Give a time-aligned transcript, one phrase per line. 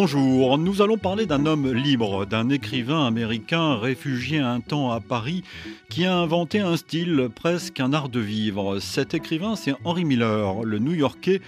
[0.00, 5.42] Bonjour, nous allons parler d'un homme libre, d'un écrivain américain réfugié un temps à Paris
[5.90, 8.78] qui a inventé un style, presque un art de vivre.
[8.78, 11.40] Cet écrivain, c'est Henry Miller, le New-Yorkais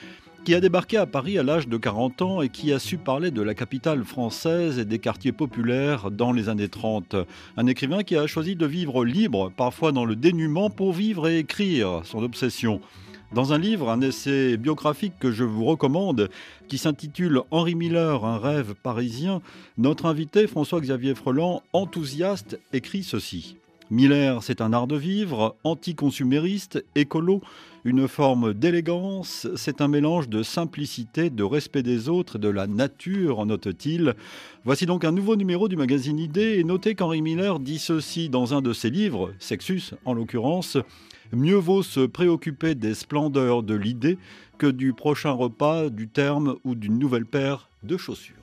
[0.44, 3.30] qui a débarqué à Paris à l'âge de 40 ans et qui a su parler
[3.30, 7.14] de la capitale française et des quartiers populaires dans les années 30.
[7.56, 11.38] Un écrivain qui a choisi de vivre libre, parfois dans le dénuement, pour vivre et
[11.38, 12.80] écrire son obsession.
[13.32, 16.30] Dans un livre, un essai biographique que je vous recommande,
[16.66, 19.40] qui s'intitule Henri Miller, un rêve parisien,
[19.78, 23.56] notre invité François-Xavier Freland, enthousiaste, écrit ceci.
[23.88, 27.40] Miller, c'est un art de vivre, anticonsumériste, écolo,
[27.84, 33.46] une forme d'élégance, c'est un mélange de simplicité, de respect des autres de la nature,
[33.46, 34.14] note-t-il.
[34.64, 38.54] Voici donc un nouveau numéro du magazine Idée et notez qu'Henri Miller dit ceci dans
[38.54, 40.76] un de ses livres, Sexus en l'occurrence.
[41.32, 44.18] Mieux vaut se préoccuper des splendeurs de l'idée
[44.58, 48.34] que du prochain repas, du terme ou d'une nouvelle paire de chaussures.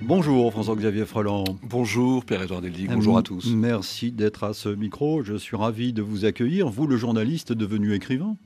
[0.00, 1.44] Bonjour François-Xavier Freland.
[1.62, 3.52] Bonjour Pierre-Edouard Deldic, bonjour à tous.
[3.54, 7.94] Merci d'être à ce micro, je suis ravi de vous accueillir, vous le journaliste devenu
[7.94, 8.36] écrivain.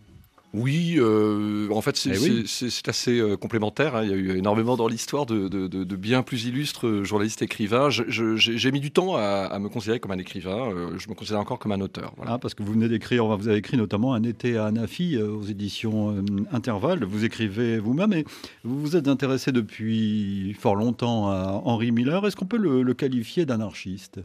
[0.55, 3.97] Oui, euh, en fait, c'est eh assez euh, complémentaire.
[3.97, 4.05] Hein.
[4.05, 7.89] Il y a eu énormément dans l'histoire de, bien plus illustres euh, journalistes écrivains.
[7.91, 10.71] J'ai mis du temps à, me considérer comme un écrivain.
[10.99, 12.13] je me considère encore comme un auteur.
[12.27, 15.45] Ah, parce que vous venez d'écrire, vous avez écrit notamment Un été à Anafi aux
[15.45, 17.05] éditions Intervalle.
[17.05, 18.25] Vous écrivez vous-même et
[18.65, 22.27] vous vous êtes intéressé depuis fort longtemps à Henri Miller.
[22.27, 24.21] Est-ce qu'on peut le qualifier d'anarchiste?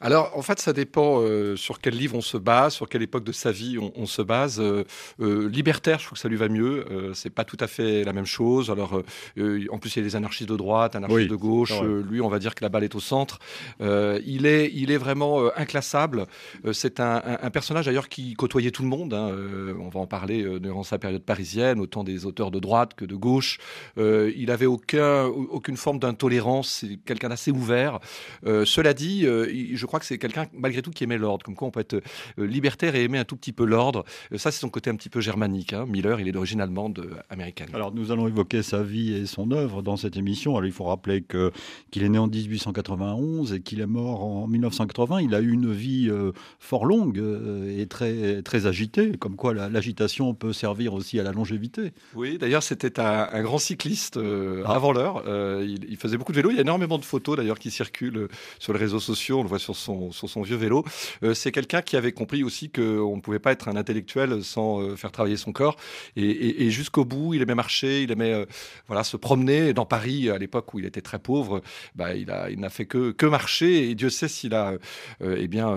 [0.00, 3.24] Alors, en fait, ça dépend euh, sur quel livre on se base, sur quelle époque
[3.24, 4.60] de sa vie on, se base.
[4.60, 4.84] Euh,
[5.20, 6.84] euh, libertaire, je trouve que ça lui va mieux.
[7.14, 8.70] c'est pas tout à fait la même chose.
[8.70, 11.72] Alors, en plus, il y a des anarchistes de droite, anarchistes de gauche.
[11.80, 13.38] lui, on va dire que la balle est au centre.
[13.80, 16.26] il est, il est vraiment inclassable.
[16.72, 19.14] c'est un, personnage d'ailleurs qui côtoyait tout le monde.
[19.14, 19.34] Hein.
[19.80, 23.16] on va en parler durant sa période parisienne, autant des auteurs de droite que de
[23.16, 23.58] gauche.
[23.96, 26.80] il avait aucun, aucune forme d'intolérance.
[26.80, 27.98] C'est quelqu'un d'assez ouvert.
[28.44, 31.44] cela dit, je je crois que c'est quelqu'un, malgré tout, qui aimait l'ordre.
[31.44, 34.04] Comme quoi, on peut être euh, libertaire et aimer un tout petit peu l'ordre.
[34.32, 35.72] Euh, ça, c'est son côté un petit peu germanique.
[35.72, 35.86] Hein.
[35.86, 37.68] Miller, il est d'origine allemande, euh, américaine.
[37.72, 40.56] Alors, nous allons évoquer sa vie et son œuvre dans cette émission.
[40.56, 41.52] Alors, il faut rappeler que,
[41.92, 45.20] qu'il est né en 1891 et qu'il est mort en 1980.
[45.20, 46.10] Il a eu une vie
[46.58, 47.22] fort longue
[47.68, 51.92] et très, très agitée, comme quoi l'agitation peut servir aussi à la longévité.
[52.14, 54.72] Oui, d'ailleurs, c'était un, grand cycliste ah.
[54.72, 55.22] avant l'heure.
[55.62, 56.50] Il, il, faisait beaucoup de vélo.
[56.50, 59.38] Il y a énormément de photos, d'ailleurs, qui circulent sur les réseaux sociaux.
[59.40, 60.84] On le voit sur sur son vieux vélo.
[61.22, 64.80] Euh, c'est quelqu'un qui avait compris aussi qu'on ne pouvait pas être un intellectuel sans
[64.80, 65.76] euh, faire travailler son corps.
[66.16, 68.46] Et, jusqu'au bout, il aimait marcher, il aimait euh,
[68.86, 69.72] voilà, se promener.
[69.72, 71.62] Dans Paris, à l'époque où il était très pauvre,
[71.94, 73.90] bah, il, a, il n'a fait que, que marcher.
[73.90, 74.74] Et Dieu sait s'il a,
[75.20, 75.76] eh bien,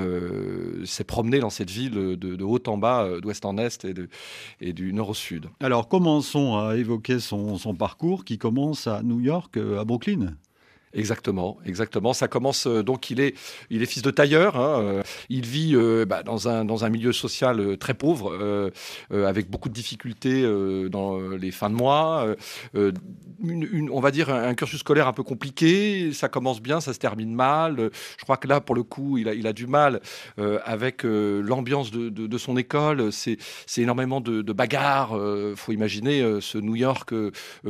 [0.86, 3.86] s'est promené dans cette ville de, haut en bas, d'ouest en est
[4.62, 5.48] et, du nord au sud.
[5.60, 10.36] Alors, commençons à évoquer son, son parcours qui commence à New York, à Brooklyn.
[10.94, 12.14] Exactement, exactement.
[12.14, 13.36] Ça commence euh, donc il est
[13.70, 14.58] il est fils de tailleur.
[14.58, 18.72] Hein, euh, il vit euh, bah, dans un dans un milieu social très pauvre,
[19.12, 20.44] avec beaucoup de difficultés
[20.90, 22.36] dans les fins de mois.
[22.74, 26.12] On va dire un, cursus scolaire un peu compliqué.
[26.14, 27.92] Ça commence bien, ça se termine mal.
[28.18, 30.02] Je crois que là pour le coup il a il a du mal
[30.38, 33.12] avec l'ambiance de, de, son école.
[33.12, 35.18] C'est c'est énormément de, de bagarres.
[35.56, 37.14] faut imaginer ce New York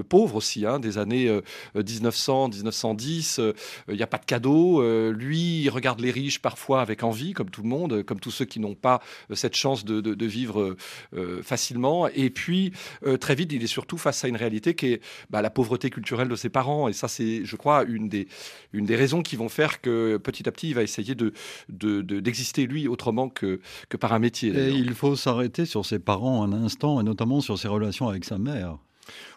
[0.07, 1.29] pauvre aussi, hein, des années
[1.75, 4.81] 1900 1910 il n'y a pas de cadeau.
[4.81, 8.31] Euh, lui, il regarde les riches parfois avec envie, comme tout le monde, comme tous
[8.31, 10.75] ceux qui n'ont pas euh, cette chance de, vivre
[11.15, 12.07] euh, facilement.
[12.09, 12.71] Et puis,
[13.19, 16.27] très vite, il est surtout face à une réalité qui est bah, la pauvreté culturelle
[16.27, 16.87] de ses parents.
[16.87, 18.27] Et ça, c'est, je crois, une des,
[18.73, 21.33] une des raisons qui vont faire que petit à petit, il va essayer de,
[21.69, 24.49] d'exister, lui, autrement que, que par un métier.
[24.55, 28.25] Et il faut s'arrêter sur ses parents un instant, et notamment sur ses relations avec
[28.25, 28.77] sa mère.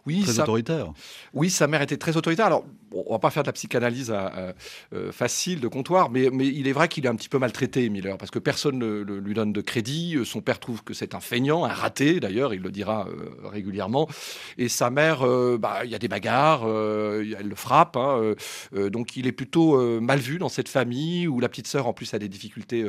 [0.06, 0.92] Oui, très autoritaire.
[1.32, 2.46] Oui, sa mère était très autoritaire.
[2.46, 2.64] Alors,
[2.94, 4.52] on on va pas faire de la psychanalyse euh,
[4.94, 7.90] euh, facile de comptoir, mais, mais il est vrai qu'il est un petit peu maltraité,
[7.90, 10.16] Miller, parce que personne ne lui donne de crédit.
[10.24, 14.08] Son père trouve que c'est un feignant, un raté, d'ailleurs, il le dira euh, régulièrement.
[14.56, 15.26] Et sa mère,
[15.58, 17.96] bah, il y a des bagarres, elle le frappe.
[17.96, 18.34] Hein,
[18.72, 22.14] donc, il est plutôt mal vu dans cette famille où la petite sœur, en plus,
[22.14, 22.86] a des difficultés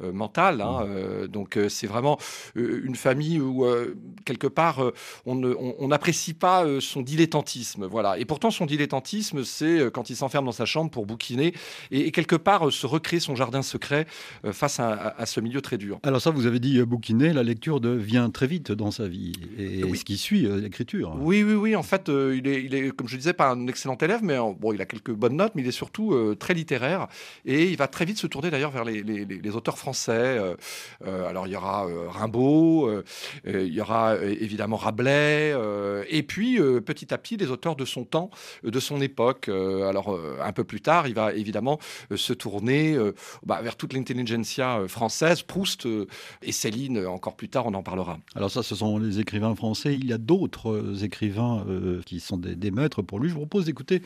[0.00, 0.60] mentales.
[0.60, 1.26] Hein, mmh.
[1.28, 2.18] donc, c'est vraiment
[2.54, 3.66] une famille où,
[4.24, 4.82] quelque part,
[5.26, 7.86] on n'apprécie pas pas son dilettantisme.
[7.86, 8.18] Voilà.
[8.18, 11.54] Et pourtant, son dilettantisme, c'est quand il s'enferme dans sa chambre pour bouquiner
[11.90, 14.06] et, quelque part se recréer son jardin secret
[14.52, 15.98] face à, ce milieu très dur.
[16.02, 19.82] Alors ça, vous avez dit bouquiner, la lecture devient très vite dans sa vie et
[19.94, 21.16] ce qui suit l'écriture.
[21.20, 21.76] Oui, oui, oui.
[21.76, 24.72] En fait, il, est, il est, comme je disais, pas un excellent élève, mais bon,
[24.72, 27.08] il a quelques bonnes notes, mais il est surtout très littéraire
[27.44, 30.38] et il va très vite se tourner d'ailleurs vers les, les, auteurs français.
[31.04, 33.02] alors il y aura Rimbaud,
[33.46, 35.54] il y aura évidemment Rabelais,
[36.08, 38.30] et puis petit à petit les auteurs de son temps,
[38.62, 39.27] de son époque.
[39.48, 41.78] Alors un peu plus tard, il va évidemment
[42.14, 42.96] se tourner
[43.44, 45.86] bah, vers toute l'intelligentsia française, Proust
[46.42, 47.06] et Céline.
[47.06, 48.18] Encore plus tard, on en parlera.
[48.34, 49.94] Alors ça, ce sont les écrivains français.
[49.94, 51.64] Il y a d'autres écrivains
[52.06, 53.28] qui sont des, maîtres pour lui.
[53.28, 54.02] Je vous propose d'écouter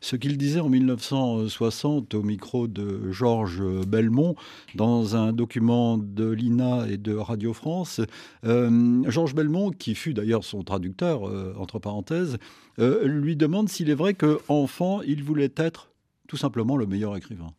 [0.00, 4.34] ce qu'il disait en 1960 au micro de Georges Belmont
[4.74, 8.00] dans un document de l'INA et de Radio France.
[8.44, 12.38] Euh, Georges Belmont, qui fut d'ailleurs son traducteur, euh, entre parenthèses,
[12.78, 15.90] euh, lui demande s'il est vrai qu'enfant, il voulait être
[16.28, 17.52] tout simplement le meilleur écrivain.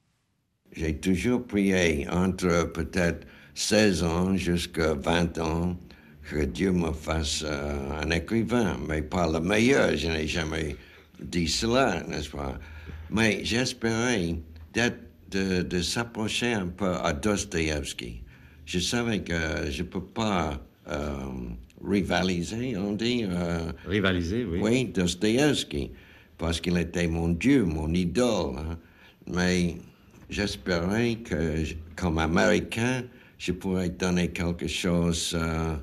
[0.71, 5.77] J'ai toujours prié entre peut-être 16 ans jusqu'à 20 ans
[6.29, 9.95] que Dieu me fasse un écrivain, mais pas le meilleur.
[9.95, 10.75] Je n'ai jamais
[11.21, 12.59] dit cela, n'est-ce pas?
[13.09, 14.35] Mais j'espérais
[14.73, 18.21] de, de s'approcher un peu à Dostoevsky.
[18.65, 21.15] Je savais que je ne peux pas euh,
[21.87, 23.25] rivaliser, on dit.
[23.27, 24.59] Euh, rivaliser, oui.
[24.61, 25.91] Oui, Dostoevsky,
[26.37, 28.57] parce qu'il était mon Dieu, mon idole.
[28.57, 28.77] Hein.
[29.27, 29.75] Mais
[30.29, 31.63] j'espérais que,
[31.95, 33.03] comme Américain,
[33.37, 35.75] je pourrais donner quelque chose euh,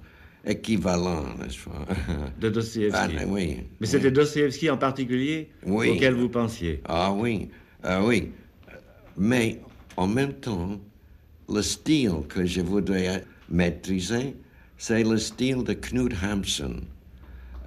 [0.44, 1.86] équivalent, n'est-ce pas?
[2.40, 2.96] De Dostoevsky.
[2.96, 3.58] Ah, oui.
[3.80, 6.80] Mais c'était Dostoevsky en particulier auquel vous pensiez?
[6.86, 7.48] Ah oui,
[7.82, 8.30] ah oui.
[9.16, 9.60] Mais
[9.96, 10.80] en même temps,
[11.48, 14.34] le style que je voudrais maîtriser,
[14.82, 16.80] c'est le style de Knut Hamsun.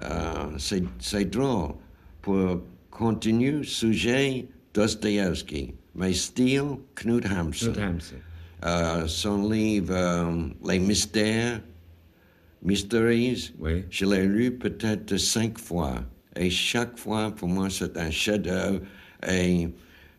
[0.02, 1.76] Euh, c'est drôle.
[2.20, 2.60] Pour
[2.90, 7.72] continuer, sujet Dostoevsky, mais style Knut Hamsun.
[8.66, 11.62] Euh, son livre euh, Les Mystères,
[12.62, 13.54] Mysteries,
[13.88, 15.94] je l'ai lu peut-être cinq fois.
[16.38, 18.80] Et chaque fois, pour moi, c'est un chef-d'œuvre.
[19.26, 19.68] Et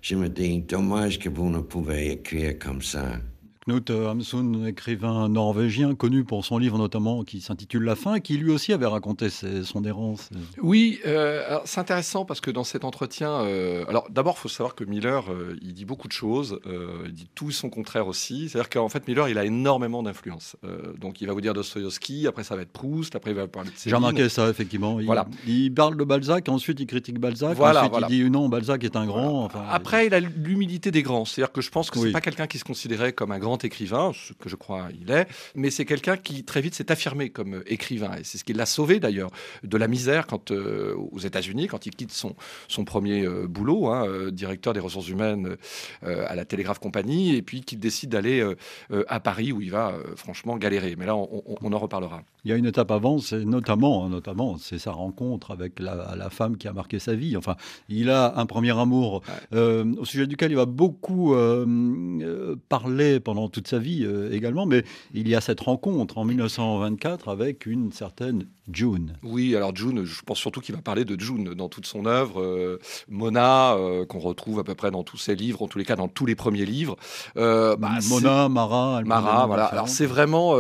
[0.02, 3.20] je me dis, dommage que vous ne pouvez écrire comme ça.
[3.68, 8.50] Knut Hamsun, écrivain norvégien, connu pour son livre notamment qui s'intitule La fin, qui lui
[8.50, 10.30] aussi avait raconté son errance.
[10.62, 14.74] Oui, euh, c'est intéressant parce que dans cet entretien, euh, alors d'abord, il faut savoir
[14.74, 16.60] que Miller, euh, il dit beaucoup de choses,
[17.06, 18.48] il dit tout son contraire aussi.
[18.48, 20.56] C'est-à-dire qu'en fait, Miller, il a énormément d'influence.
[20.98, 23.70] donc il va vous dire Dostoevsky, après ça va être Proust, après il va parler
[23.70, 25.00] de J'ai remarqué ça, effectivement.
[25.00, 25.28] Il, voilà.
[25.46, 28.96] il parle de Balzac, ensuite il critique Balzac, voilà, ensuite il dit non, Balzac est
[28.96, 29.44] un grand.
[29.44, 31.26] Enfin, après, il a l'humilité des grands.
[31.26, 34.12] C'est-à-dire que je pense que c'est pas quelqu'un qui se considérait comme un grand écrivain,
[34.14, 37.64] ce que je crois il est, mais c'est quelqu'un qui très vite s'est affirmé comme
[37.66, 38.16] écrivain.
[38.20, 39.30] Et c'est ce qui l'a sauvé d'ailleurs
[39.64, 42.36] de la misère quand, euh, aux États-Unis, quand il quitte son,
[42.68, 45.58] son premier euh, boulot, hein, euh, directeur des ressources humaines
[46.02, 48.46] à la Télégraphe Compagnie, et puis qu'il décide d'aller
[49.08, 50.96] à Paris où il va franchement galérer.
[50.98, 52.22] Mais là, on, en reparlera.
[52.46, 56.30] Il y a une étape avant, c'est notamment, hein, notamment, c'est sa rencontre avec la,
[56.30, 57.38] femme qui a marqué sa vie.
[57.38, 57.56] Enfin,
[57.90, 59.22] il a un premier amour
[59.54, 61.36] au sujet duquel il va beaucoup
[62.70, 64.84] parler pendant toute sa vie euh, également, mais
[65.14, 69.14] il y a cette rencontre en 1924 avec une certaine June.
[69.24, 72.42] Oui, alors June, je pense surtout qu'il va parler de June dans toute son œuvre.
[72.42, 75.86] Euh, Mona, euh, qu'on retrouve à peu près dans tous ses livres, en tous les
[75.86, 76.98] cas dans tous les premiers livres.
[77.36, 77.78] Bah,
[78.10, 79.66] Mona, Mara, Mara, voilà.
[79.66, 80.56] Alors c'est vraiment,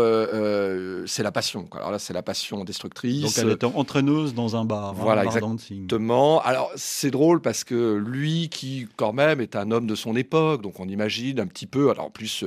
[1.06, 1.67] c'est la passion.
[1.74, 3.24] Alors là, c'est la passion destructrice.
[3.24, 4.89] Donc elle est entraîneuse dans un bar.
[4.89, 6.41] Hein, voilà, exactement.
[6.41, 10.62] Alors c'est drôle parce que lui, qui quand même est un homme de son époque,
[10.62, 11.89] donc on imagine un petit peu.
[11.89, 12.46] Alors en plus,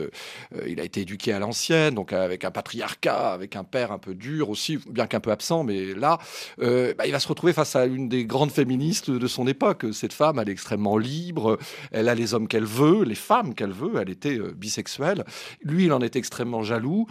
[0.66, 4.14] il a été éduqué à l'ancienne, donc avec un patriarcat, avec un père un peu
[4.14, 6.18] dur aussi, bien qu'un peu absent, mais là,
[6.60, 9.86] euh, bah, il va se retrouver face à une des grandes féministes de son époque.
[9.92, 11.58] Cette femme, elle est extrêmement libre,
[11.92, 15.24] elle a les hommes qu'elle veut, les femmes qu'elle veut, elle était euh, bisexuelle.
[15.62, 17.06] Lui, il en est extrêmement jaloux,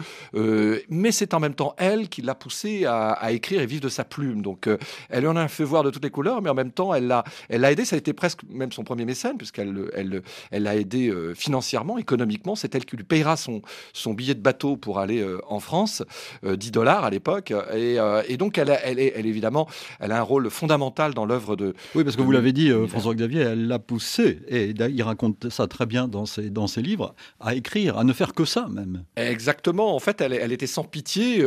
[0.88, 4.04] mais c'est en même temps elle qui l'a poussé à, écrire et vivre de sa
[4.04, 4.42] plume.
[4.42, 4.68] Donc,
[5.08, 7.24] elle en a fait voir de toutes les couleurs, mais en même temps, elle l'a,
[7.50, 7.84] aidé.
[7.84, 12.54] Ça a été presque même son premier mécène, puisqu'elle elle, elle l'a aidé financièrement, économiquement.
[12.54, 16.02] C'est elle qui lui payera son, son billet de bateau pour aller euh, en France,
[16.42, 17.50] 10 euh, dollars à l'époque.
[17.50, 21.24] Et, euh, et, donc, elle, elle, est, elle, évidemment, elle a un rôle fondamental dans
[21.24, 21.74] l'œuvre de.
[21.94, 25.86] Oui, parce que vous l'avez dit, François-Xavier, elle l'a poussé, et il raconte ça très
[25.86, 29.04] bien dans ses, dans ses livres, à écrire, à ne faire que ça même.
[29.16, 29.94] Exactement.
[29.94, 31.42] En fait, elle, elle était sans pitié.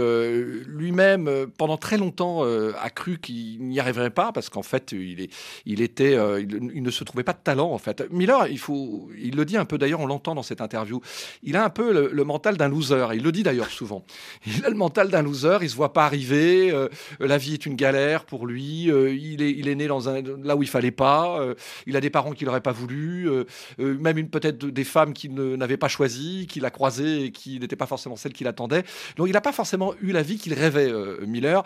[0.66, 5.30] Lui-même, pendant très longtemps, a cru qu'il n'y arriverait pas parce qu'en fait, il, est,
[5.66, 7.72] il était, il, ne se trouvait pas de talent.
[7.72, 10.62] En fait, Miller, il faut, il le dit un peu d'ailleurs, on l'entend dans cette
[10.62, 11.02] interview.
[11.44, 13.08] Il a un peu le, mental d'un loser.
[13.14, 14.06] Il le dit d'ailleurs souvent.
[14.46, 15.58] Il a le mental d'un loser.
[15.62, 16.72] Il se voit pas arriver.
[16.72, 16.88] Euh,
[17.20, 18.90] la vie est une galère pour lui.
[18.90, 21.40] Euh, il, est, né là où il fallait pas.
[21.40, 23.30] Euh, il a des parents qui l'auraient pas voulu.
[23.78, 27.88] même peut-être des femmes qu'il n'avait pas choisies, qu'il a croisées et qui n'étaient pas
[27.88, 28.84] forcément celles qu'il attendait.
[29.18, 30.92] Donc il n'a pas forcément eu la vie qu'il rêvait,
[31.26, 31.64] Miller.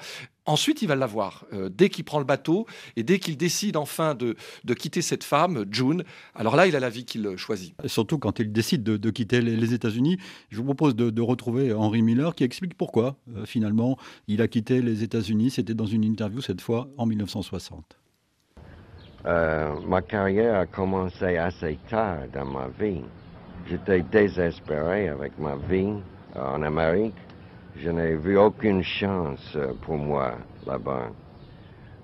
[0.47, 1.45] Ensuite, il va l'avoir.
[1.69, 5.65] dès qu'il prend le bateau et dès qu'il décide enfin de, de, quitter cette femme,
[5.69, 6.03] June,
[6.35, 7.73] alors là, il a la vie qu'il choisit.
[7.85, 10.17] surtout quand il décide de, quitter les, États-Unis.
[10.49, 14.81] Je vous propose de, retrouver Henry Miller qui explique pourquoi, euh, finalement, il a quitté
[14.81, 15.51] les États-Unis.
[15.51, 17.97] C'était dans une interview, cette fois, en 1960.
[19.25, 23.01] Euh, ma carrière a commencé assez tard dans ma vie.
[23.69, 25.93] J'étais désespéré avec ma vie
[26.35, 27.15] en Amérique.
[27.79, 31.09] Je n'ai vu aucune chance pour moi là-bas.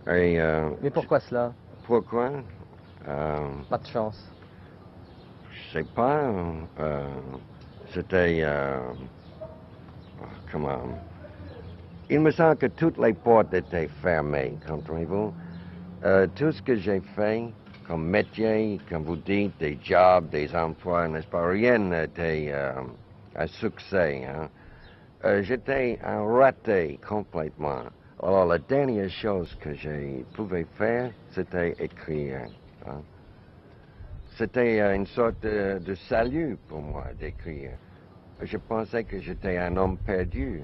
[0.08, 1.54] Euh, Mais pourquoi cela?
[1.86, 2.32] Pourquoi?
[3.06, 4.32] Pas de chance.
[5.52, 6.32] Je sais pas.
[7.94, 8.46] C'était.
[10.52, 10.80] comment?
[12.10, 15.34] Il me semble que toutes les portes étaient fermées, comprenez-vous?
[16.04, 17.46] Euh, tout ce que j'ai fait
[17.88, 21.48] comme métier, comme vous dites, des jobs, des emplois, n'est-ce pas?
[21.48, 22.74] Rien n'était euh,
[23.36, 24.26] un succès.
[24.28, 24.50] Hein?
[25.26, 27.84] Euh, j'étais un raté complètement.
[28.22, 32.42] Alors, la dernière chose que j'ai pouvais faire, c'était écrire.
[32.86, 33.02] Hein?
[34.38, 37.72] C'était une sorte de, de salut pour moi d'écrire.
[38.42, 40.62] Je pensais que j'étais un homme perdu.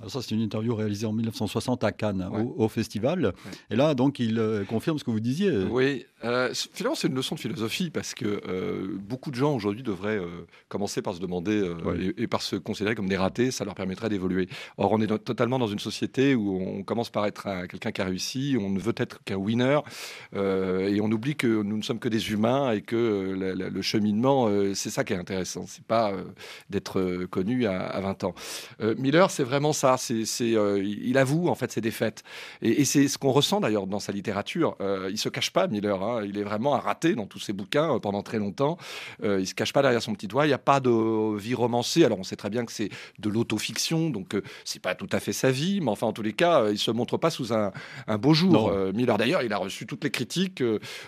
[0.00, 3.32] Alors ça, c'est une interview réalisée en 1960 à Cannes, au, festival.
[3.70, 5.50] Et là, donc, il euh, confirme ce que vous disiez.
[5.64, 9.82] Oui, euh, finalement, c'est une leçon de philosophie parce que euh, beaucoup de gens aujourd'hui
[9.82, 10.20] devraient
[10.68, 11.70] commencer par se demander
[12.16, 13.50] et, par se considérer comme des ratés.
[13.50, 14.48] Ça leur permettrait d'évoluer.
[14.76, 18.04] Or, on est totalement dans une société où on commence par être quelqu'un qui a
[18.04, 19.80] réussi, on ne veut être qu'un winner,
[20.34, 24.90] et on oublie que nous ne sommes que des humains et que le cheminement, c'est
[24.90, 25.64] ça qui est intéressant.
[25.66, 26.12] C'est pas
[26.70, 28.34] d'être connu à, à, 20 ans.
[28.96, 32.22] Miller, c'est vraiment ça c'est, euh, il avoue en fait ses défaites.
[32.62, 34.76] Et, c'est ce qu'on ressent d'ailleurs dans sa littérature.
[34.80, 36.02] Euh, il se cache pas, Miller.
[36.02, 36.07] Hein.
[36.24, 38.78] Il est vraiment un raté dans tous ses bouquins euh, pendant très longtemps.
[39.22, 40.46] il se cache pas derrière son petit doigt.
[40.46, 42.04] Il n'y a pas de vie romancée.
[42.04, 45.32] Alors on sait très bien que c'est de l'autofiction, donc c'est pas tout à fait
[45.32, 47.72] sa vie, mais enfin en tous les cas, il se montre pas sous un,
[48.18, 48.72] beau jour.
[48.94, 50.62] Miller d'ailleurs, il a reçu toutes les critiques.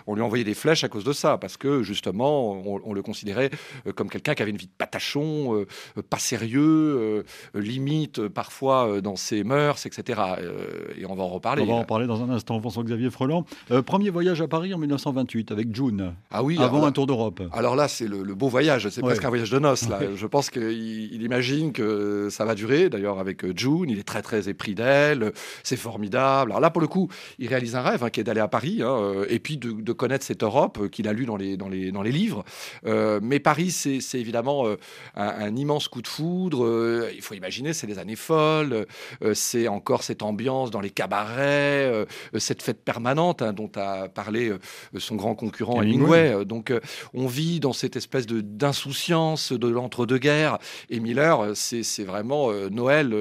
[0.07, 3.03] on lui a envoyé des flèches à cause de ça, parce que justement, on, le
[3.03, 3.51] considérait
[3.95, 5.65] comme quelqu'un qui avait une vie de patachon,
[6.09, 10.21] pas sérieux, limite parfois euh, dans ses mœurs, etc.
[10.39, 10.67] Euh,
[10.97, 11.63] et on va en reparler.
[11.63, 12.61] On va en parler dans un instant.
[12.61, 13.45] François-Xavier Freland.
[13.71, 16.15] Euh, premier voyage à Paris en 1928 avec June.
[16.31, 16.59] Ah oui.
[16.61, 17.43] Avant un tour d'Europe.
[17.53, 18.89] Alors là, c'est le, beau voyage.
[18.89, 19.89] C'est presque un voyage de noces.
[19.89, 20.01] Là.
[20.15, 22.89] Je pense qu'il il imagine que ça va durer.
[22.89, 25.33] D'ailleurs, avec June, il est très très épris d'elle.
[25.63, 26.53] C'est formidable.
[26.53, 28.83] Alors là, pour le coup, il réalise un rêve hein, qui est d'aller à Paris
[28.83, 32.03] hein, et puis de, connaître cette Europe qu'il a lu dans les, dans les, dans
[32.03, 32.45] les livres.
[32.85, 34.77] mais Paris, c'est évidemment un,
[35.17, 37.11] un, immense coup de foudre.
[37.15, 38.87] il faut imaginer, c'est des années folles.
[39.23, 42.05] Euh, c'est encore cette ambiance dans les cabarets, euh,
[42.39, 44.59] cette fête permanente hein, dont a parlé euh,
[44.99, 46.45] son grand concurrent Hemingway.
[46.45, 46.73] Donc
[47.15, 50.59] on vit dans cette espèce de d'insouciance de l'entre-deux-guerres.
[50.89, 53.15] Et Miller, c'est vraiment Noël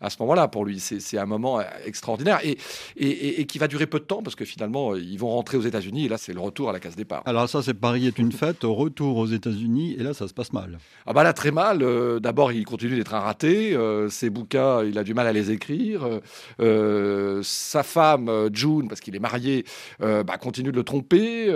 [0.00, 0.80] à ce moment-là pour lui.
[0.80, 2.58] C'est un moment extraordinaire et,
[2.96, 6.06] et, qui va durer peu de temps parce que finalement ils vont rentrer aux États-Unis
[6.06, 7.22] et là c'est le retour à la case départ.
[7.26, 10.52] Alors ça c'est Paris est une fête, retour aux États-Unis et là ça se passe
[10.52, 10.78] mal.
[11.06, 11.84] Ah bah là très mal.
[12.20, 13.76] D'abord il continue d'être un raté.
[14.08, 16.20] ses bouquins il a du mal à les écrire.
[16.60, 19.64] Euh, sa femme, euh, June, parce qu'il est marié,
[20.02, 21.52] euh, bah, continue de le tromper.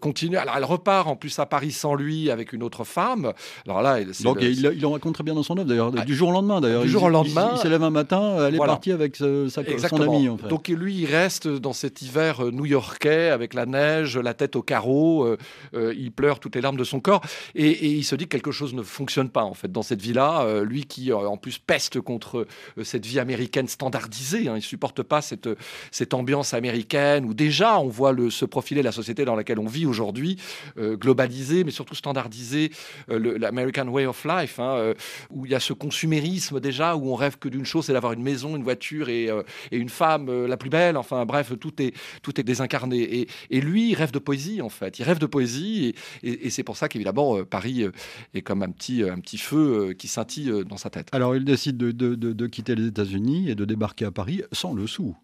[0.00, 0.36] continue.
[0.36, 3.32] Alors, elle repart en plus à Paris sans lui avec une autre femme.
[3.66, 5.92] Alors là, donc il, en raconte très bien dans son œuvre d'ailleurs.
[5.92, 6.82] du jour au lendemain d'ailleurs.
[6.82, 7.52] Du jour au lendemain.
[7.54, 10.28] Il, s'élève un matin, elle est partie avec sa, son ami.
[10.28, 10.48] En fait.
[10.48, 15.36] Donc lui, il reste dans cet hiver new-yorkais avec la neige, la tête au carreau.
[15.74, 17.22] il pleure toutes les larmes de son corps
[17.54, 20.02] et, et, il se dit que quelque chose ne fonctionne pas en fait dans cette
[20.02, 20.62] vie-là.
[20.62, 22.46] lui qui en plus peste contre
[22.78, 24.48] euh, cette vie américaine standardisée.
[24.48, 24.54] Hein.
[24.56, 25.48] Il supporte pas cette,
[25.90, 28.30] cette ambiance américaine où déjà on voit le,
[28.74, 30.36] se profiler la société dans laquelle on vit aujourd'hui,
[30.78, 32.70] euh, globalisée, mais surtout standardisée,
[33.10, 34.94] euh, l'American Way of Life, hein,
[35.30, 38.12] où il y a ce consumérisme déjà, où on rêve que d'une chose, c'est d'avoir
[38.12, 39.28] une maison, une voiture et,
[39.70, 40.96] et une femme la plus belle.
[40.96, 43.26] Enfin bref, tout est, tout est désincarné.
[43.50, 44.98] Et, lui, il rêve de poésie en fait.
[44.98, 47.86] Il rêve de poésie et, c'est pour ça qu'évidemment, Paris
[48.34, 51.08] est comme un petit, un petit feu qui scintille dans sa tête.
[51.12, 54.74] Alors il décide de, de, de quitter les États-Unis et de débarquer à Paris sans
[54.74, 55.16] le sou.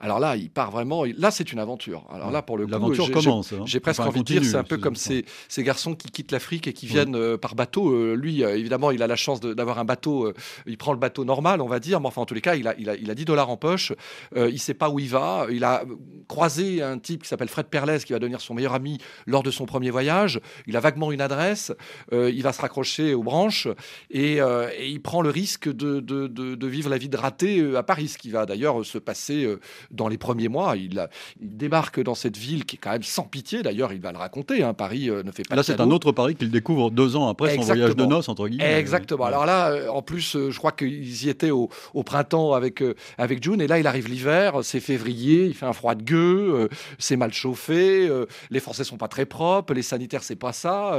[0.00, 1.04] Alors là, il part vraiment.
[1.16, 2.04] Là, c'est une aventure.
[2.12, 3.52] Alors là, pour le coup, l'aventure commence.
[3.52, 3.62] Hein.
[3.66, 6.66] J'ai presque envie de dire, c'est un peu comme ces, ces, garçons qui quittent l'Afrique
[6.66, 7.90] et qui viennent euh, par bateau.
[7.90, 10.32] Euh, lui, euh, évidemment, il a la chance d'avoir un bateau.
[10.66, 12.00] il prend le bateau normal, on va dire.
[12.00, 13.56] Mais enfin, en tous les cas, il a, il a, il a 10 dollars en
[13.56, 13.92] poche.
[14.36, 15.46] il sait pas où il va.
[15.50, 15.84] Il a
[16.28, 19.50] croisé un type qui s'appelle Fred Perles, qui va devenir son meilleur ami lors de
[19.50, 20.40] son premier voyage.
[20.66, 21.72] Il a vaguement une adresse.
[22.12, 23.68] il va se raccrocher aux branches
[24.10, 27.76] et, et il prend le risque de, de, de, de, vivre la vie de raté
[27.76, 29.48] à Paris, ce qui va d'ailleurs se passer
[29.90, 30.76] dans les premiers mois.
[30.76, 31.08] Il,
[31.40, 33.62] il, débarque dans cette ville qui est quand même sans pitié.
[33.62, 34.62] D'ailleurs, il va le raconter.
[34.62, 34.74] Hein.
[34.74, 35.56] Paris euh, ne fait pas.
[35.56, 38.48] Là, c'est un autre Paris qu'il découvre deux ans après son voyage de noces entre
[38.48, 38.78] guillemets.
[38.78, 39.24] Exactement.
[39.24, 41.68] Alors là, euh, en plus, euh, je crois qu'ils y étaient au,
[42.04, 42.82] printemps avec
[43.16, 44.60] avec June, et là, il arrive l'hiver.
[44.62, 45.46] C'est février.
[45.46, 46.68] Il fait un froid de gueux.
[46.98, 48.10] c'est mal chauffé.
[48.50, 49.72] les Français sont pas très propres.
[49.72, 50.98] Les sanitaires, c'est pas ça.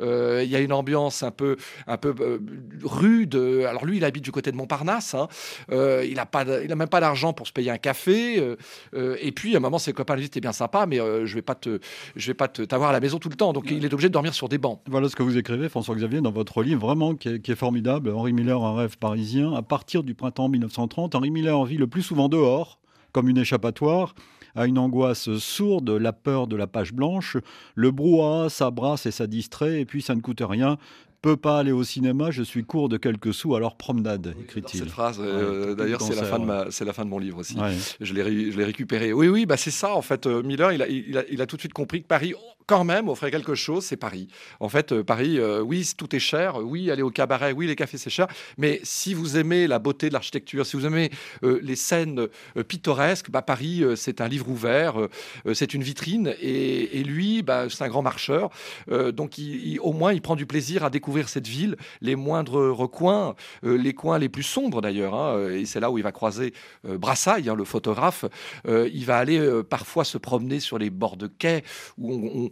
[0.00, 2.14] Il y a une ambiance un peu un peu
[2.82, 3.34] rude.
[3.68, 5.14] Alors lui, il habite du côté de Montparnasse.
[5.14, 5.28] Hein.
[5.70, 8.25] il a pas, il a même pas d'argent pour se payer un café.
[8.34, 11.42] Et puis, à un moment, ses copains lui disent T'es bien sympa, mais je vais
[11.42, 11.78] pas te,
[12.14, 13.52] je vais pas t'avoir à la maison tout le temps.
[13.52, 14.80] Donc, il est obligé de dormir sur des bancs.
[14.88, 18.10] Voilà ce que vous écrivez, François-Xavier, dans votre livre, vraiment qui est, formidable.
[18.10, 19.52] Henri Miller, un rêve parisien.
[19.54, 22.78] À partir du printemps 1930, Henri Miller vit le plus souvent dehors,
[23.12, 24.14] comme une échappatoire
[24.56, 27.36] à une angoisse sourde, la peur de la page blanche,
[27.74, 30.78] le brouhaha, ça brasse et ça distrait, et puis ça ne coûte rien,
[31.26, 34.78] peux pas aller au cinéma, je suis court de quelques sous, alors promenade, écrit-il.
[34.78, 37.38] Cette phrase, euh, d'ailleurs, c'est la, fin de ma, c'est la fin de mon livre
[37.38, 37.56] aussi.
[38.00, 39.12] Je l'ai, je l'ai récupéré.
[39.12, 40.26] Oui, oui, bah c'est ça, en fait.
[40.26, 42.34] Euh, Miller, il a, il, a, il a, tout de suite compris que Paris,
[42.66, 44.28] quand même, offrait quelque chose, c'est Paris.
[44.60, 46.56] En fait, euh, Paris, oui, tout est cher.
[46.56, 48.26] Oui, aller au cabaret, oui, les cafés, c'est cher.
[48.58, 51.10] Mais si vous aimez la beauté de l'architecture, si vous aimez
[51.42, 52.28] les scènes
[52.68, 54.96] pittoresques, bah, Paris, c'est un livre ouvert,
[55.54, 56.34] c'est une vitrine.
[56.40, 58.50] Et, lui, bah, c'est un grand marcheur.
[58.88, 59.34] donc,
[59.80, 63.94] au moins, il prend du plaisir à découvrir cette ville, les moindres recoins, euh, les
[63.94, 65.14] coins les plus sombres d'ailleurs.
[65.14, 66.52] Hein, et c'est là où il va croiser
[66.86, 68.24] euh, Brassailles, hein, le photographe.
[68.66, 71.62] Euh, il va aller parfois se promener sur les bords de quais
[71.98, 72.50] où on,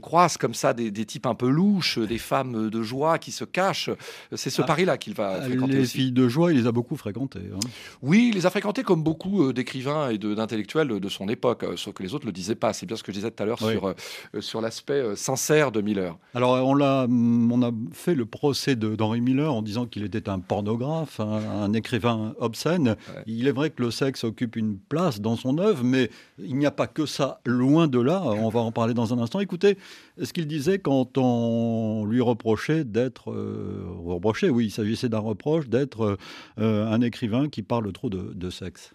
[0.00, 3.90] croise comme ça des, types un peu louches, des femmes de joie qui se cachent.
[4.34, 5.72] C'est ce ah, Paris-là qu'il va fréquenter.
[5.72, 7.50] Les filles de joie, il les a beaucoup fréquentées.
[7.54, 7.60] Hein.
[8.02, 12.02] Oui, il les a fréquentées comme beaucoup d'écrivains et d'intellectuels de, son époque, sauf que
[12.02, 12.72] les autres ne le disaient pas.
[12.72, 13.94] C'est bien ce que je disais tout à l'heure sur,
[14.40, 16.16] sur l'aspect sincère de Miller.
[16.34, 20.38] Alors, on, l'a, on a fait le procès d'Henri Miller en disant qu'il était un
[20.38, 22.96] pornographe, un, écrivain obscène.
[23.26, 26.66] Il est vrai que le sexe occupe une place dans son œuvre, mais il n'y
[26.66, 28.22] a pas que ça, loin de là.
[28.24, 29.40] On va en parler dans un instant.
[29.40, 29.78] Écoutez
[30.22, 35.68] ce qu'il disait quand on lui reprochait d'être, euh, reprochait, oui, il s'agissait d'un reproche
[35.68, 36.18] d'être
[36.58, 38.92] euh, un écrivain qui parle trop de, de sexe.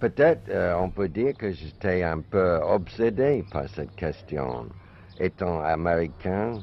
[0.00, 4.66] Peut-être euh, on peut dire que j'étais un peu obsédé par cette question.
[5.20, 6.58] Étant américain,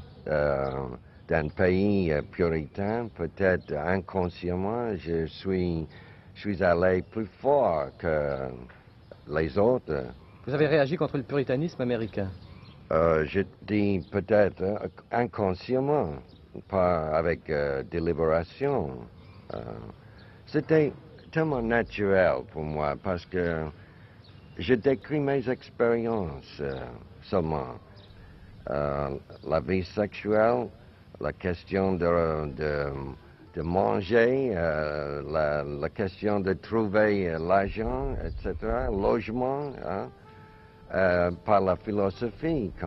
[1.28, 5.86] d'un pays euh, puritain, peut-être inconsciemment, je suis,
[6.34, 8.48] je suis allé plus fort que
[9.30, 10.04] les autres.
[10.46, 12.30] Vous avez réagi contre le puritanisme américain?
[12.92, 14.78] Euh, Je dis peut-être euh,
[15.10, 16.10] inconsciemment,
[16.68, 17.50] pas avec
[17.90, 18.90] délibération.
[20.46, 20.92] C'était
[21.30, 23.66] tellement naturel pour moi parce que
[24.58, 26.62] je décris mes expériences
[27.22, 27.74] seulement.
[28.68, 30.68] la vie sexuelle,
[31.22, 32.50] la question de,
[33.54, 35.22] de, manger, euh,
[35.80, 38.54] la, question de trouver euh, l'argent, etc.,
[38.90, 40.08] logement, hein,
[40.92, 42.72] euh, par la philosophie.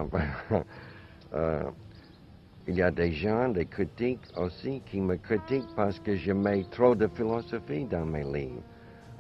[2.68, 6.64] il y a des gens, des critiques aussi, qui me critiquent parce que je mets
[6.72, 8.64] trop de philosophie dans mes livres.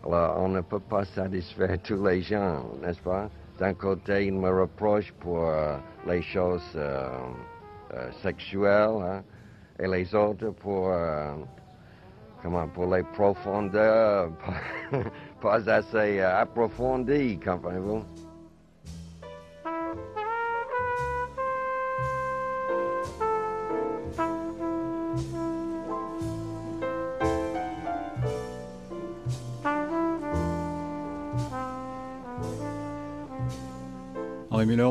[0.05, 3.29] Alors, on ne peut pas satisfaire tous les gens, n'est-ce pas?
[3.59, 5.49] D'un côté, ils me reprochent pour
[6.07, 6.77] les choses
[7.93, 9.23] euh, sexuelles hein,
[9.79, 11.33] et les autres pour, euh,
[12.41, 14.31] comment, pour les profondeurs
[15.41, 18.03] pas, assez euh, approfondies, comprenez-vous?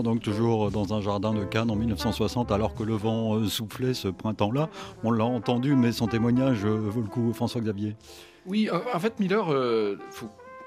[0.03, 3.95] Donc toujours dans un jardin de Cannes en 1960, alors que le vent euh, soufflait
[3.95, 4.69] ce printemps-là.
[5.05, 7.95] On l'a entendu, mais son témoignage euh, vaut le coup, François Xavier.
[8.47, 9.99] Oui, en fait, Miller, euh,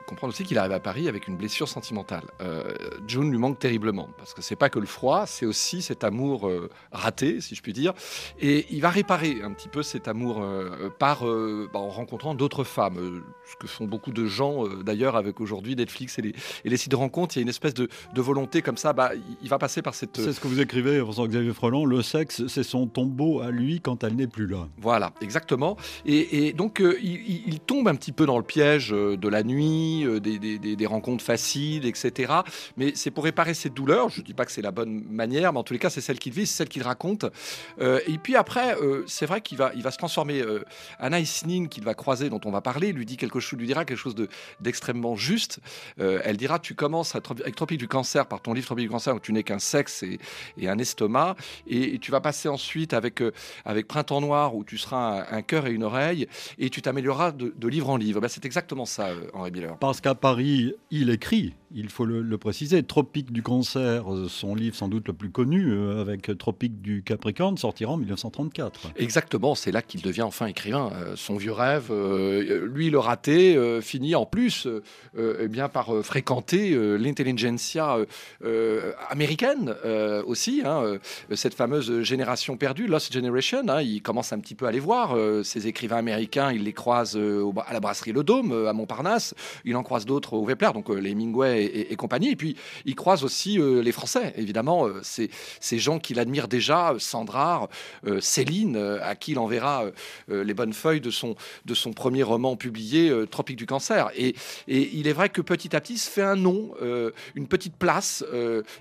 [0.08, 2.24] comprendre aussi qu'il arrive à Paris avec une blessure sentimentale.
[2.42, 2.74] Euh,
[3.08, 6.48] June lui manque terriblement parce que c'est pas que le froid, c'est aussi cet amour
[6.48, 7.94] euh, raté, si je puis dire.
[8.40, 12.64] Et il va réparer un petit peu cet amour euh, par bah, en rencontrant d'autres
[12.64, 16.78] femmes, ce que font beaucoup de gens d'ailleurs avec aujourd'hui Netflix et les, et les,
[16.78, 17.36] sites de rencontres.
[17.36, 18.94] Il y a une espèce de, volonté comme ça.
[18.94, 20.16] Bah, il va passer par cette.
[20.16, 21.86] C'est ce que vous écrivez, François-Xavier Freland.
[21.86, 24.68] Le sexe, c'est son tombeau à lui quand elle n'est plus là.
[24.80, 25.76] Voilà, exactement.
[26.06, 30.20] Et, donc il, il, tombe un petit peu dans le piège de la nuit amis,
[30.20, 32.34] des, rencontres faciles, etc.
[32.78, 34.10] Mais c'est pour réparer cette douleur.
[34.10, 36.02] Je ne dis pas que c'est la bonne manière, mais en tous les cas, c'est
[36.02, 37.26] celle qu'il vit, c'est celle qu'il raconte.
[37.80, 38.76] et puis après,
[39.08, 40.44] c'est vrai qu'il va, il va se transformer.
[41.00, 43.86] Anna Isnin, qu'il va croiser, dont on va parler, lui dit quelque chose, lui dira
[43.86, 44.16] quelque chose
[44.60, 45.60] d'extrêmement juste.
[45.98, 49.20] elle dira, tu commences avec Tropique du cancer par ton livre Tropique du cancer où
[49.20, 50.20] tu n'es qu'un sexe et,
[50.68, 51.36] un estomac,
[51.68, 53.24] et, tu vas passer ensuite avec,
[53.66, 57.68] avec Printemps noir où tu seras un, cœur et une oreille, et tu t'amélioreras de,
[57.68, 58.22] livre en livre.
[58.22, 59.78] Ben, c'est exactement ça, Henri Miller.
[59.88, 62.84] Parce qu'à Paris, il écrit il faut le, préciser.
[62.84, 67.04] Tropique du cancer, euh, son livre sans doute le plus connu, euh, avec Tropique du
[67.04, 68.92] Capricorne, sortira en 1934.
[68.96, 70.92] Exactement, c'est là qu'il devient enfin écrivain.
[70.94, 74.68] Euh, son vieux rêve, lui le raté, finit en plus
[75.18, 77.98] eh bien, par fréquenter l'intelligentsia
[79.10, 79.74] américaine
[80.26, 80.98] aussi, hein,
[81.34, 83.64] cette fameuse génération perdue, Lost Generation.
[83.68, 87.18] Hein, il commence un petit peu à les voir, ces écrivains américains, il les croise
[87.18, 89.34] à la brasserie Le Dôme, à Montparnasse,
[89.66, 92.32] il en croise d'autres au Vepler, donc les Hemingway et, compagnie.
[92.32, 96.96] Et puis, il croise aussi euh, les Français, évidemment, euh, ces, gens qu'il admire déjà,
[96.98, 97.70] Sandrard,
[98.06, 99.86] euh, Céline, à qui il enverra
[100.30, 104.10] les bonnes feuilles de son, de son premier roman publié, Tropique du cancer.
[104.16, 104.36] Et,
[104.68, 106.74] et, il est vrai que petit à petit, se fait un nom,
[107.36, 108.24] une petite place,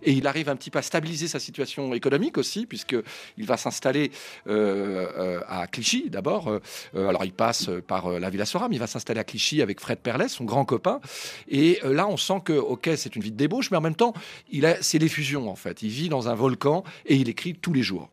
[0.02, 4.10] et il arrive un petit peu à stabiliser sa situation économique aussi, puisqu'il va s'installer
[4.46, 6.50] à Clichy d'abord.
[6.94, 10.28] alors, il passe par la Villa Soram, il va s'installer à Clichy avec Fred Perlet,
[10.28, 11.00] son grand copain.
[11.48, 14.14] Et là, on sent que ok, c'est une vie de débauche, mais en même temps,
[14.50, 15.82] il a, c'est l'effusion en fait.
[15.82, 18.10] Il vit dans un volcan et il écrit tous les jours.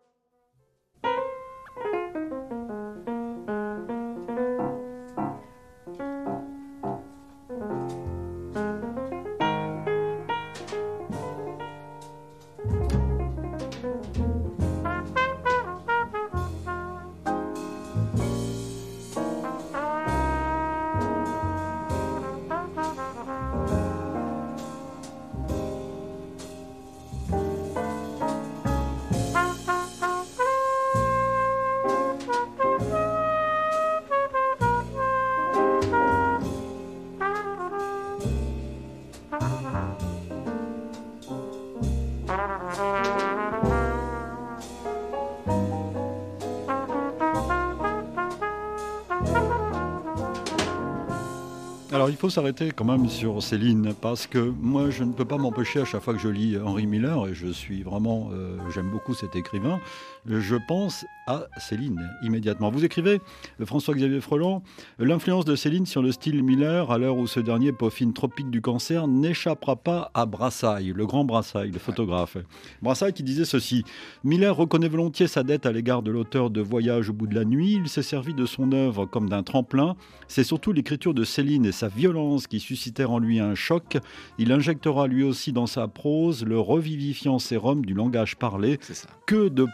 [52.23, 55.83] Faut s'arrêter quand même sur Céline parce que moi je ne peux pas m'empêcher à
[55.83, 59.35] chaque fois que je lis Henri Miller et je suis vraiment euh, j'aime beaucoup cet
[59.35, 59.81] écrivain,
[60.25, 62.69] je pense à Céline immédiatement.
[62.69, 63.21] Vous écrivez
[63.63, 64.61] François-Xavier Freland,
[64.99, 68.61] l'influence de Céline sur le style Miller à l'heure où ce dernier peaufine Tropique du
[68.61, 72.37] cancer n'échappera pas à Brassailles, le grand Brassailles, le photographe.
[72.81, 73.83] Brassailles qui disait ceci
[74.23, 77.45] Miller reconnaît volontiers sa dette à l'égard de l'auteur de Voyage au bout de la
[77.45, 79.95] nuit, il s'est servi de son œuvre comme d'un tremplin,
[80.27, 83.97] c'est surtout l'écriture de Céline et sa violence qui suscitèrent en lui un choc.
[84.37, 88.79] Il injectera lui aussi dans sa prose le revivifiant sérum du langage parlé.
[89.25, 89.65] Que de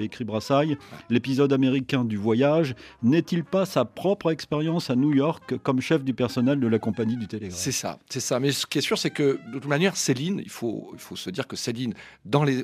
[0.00, 0.76] écrit Brassailles.
[1.10, 6.14] L'épisode américain du voyage n'est-il pas sa propre expérience à New York comme chef du
[6.14, 7.58] personnel de la compagnie du Télégraphe?
[7.58, 8.40] C'est ça, c'est ça.
[8.40, 11.16] Mais ce qui est sûr, c'est que de toute manière, Céline, il faut, il faut
[11.16, 11.94] se dire que Céline,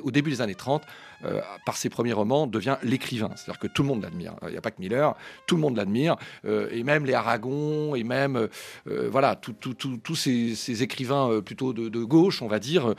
[0.03, 0.83] au début des années 30,
[1.25, 3.29] euh, par ses premiers romans, devient l'écrivain.
[3.35, 4.33] C'est-à-dire que tout le monde l'admire.
[4.43, 5.15] Il n'y a pas que Miller,
[5.47, 6.17] tout le monde l'admire.
[6.43, 8.49] Euh, et même les Aragon, et même
[8.87, 12.93] euh, voilà, tous ces, écrivains plutôt de, gauche, on va dire,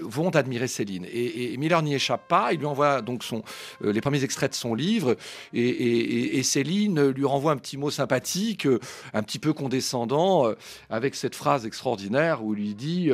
[0.00, 1.06] vont admirer Céline.
[1.12, 2.52] Et, Miller n'y échappe pas.
[2.52, 3.39] Il lui envoie donc son,
[3.82, 5.16] les premiers extraits de son livre.
[5.52, 8.66] Et, Céline lui renvoie un petit mot sympathique,
[9.14, 10.52] un petit peu condescendant,
[10.88, 13.10] avec cette phrase extraordinaire où il lui dit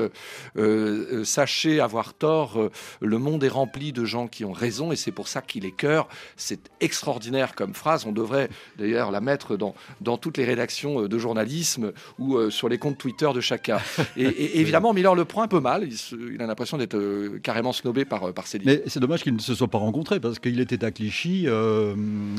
[1.25, 5.29] Sachez avoir tort, le monde est rempli de gens qui ont raison et c'est pour
[5.29, 6.09] ça qu'il est cœur.
[6.37, 8.07] C'est extraordinaire comme phrase.
[8.07, 12.51] On devrait d'ailleurs la mettre dans, dans toutes les rédactions euh, de journalisme ou euh,
[12.51, 13.79] sur les comptes Twitter de chacun.
[14.17, 15.89] Et, évidemment, Miller le prend un peu mal.
[15.89, 18.69] Il, a l'impression d'être euh, carrément snobé par, par Céline.
[18.69, 21.47] Mais c'est dommage qu'ils ne se soient pas rencontrés parce qu'il était à Clichy.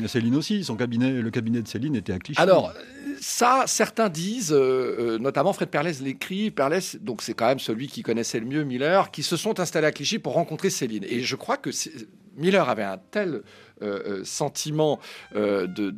[0.06, 0.64] Céline aussi.
[0.64, 2.40] Son cabinet, le cabinet de Céline était à Clichy.
[2.40, 2.72] Alors,
[3.20, 8.40] ça, certains disent, notamment Fred Perlès l'écrit, Perlès, donc c'est quand même celui qui connaissait
[8.40, 11.04] le mieux Miller, qui se sont installés à Clichy pour rencontrer Céline.
[11.08, 11.70] Et je crois que
[12.36, 13.42] Miller avait un tel
[13.82, 14.98] euh, euh, sentiment
[15.36, 15.92] euh, de,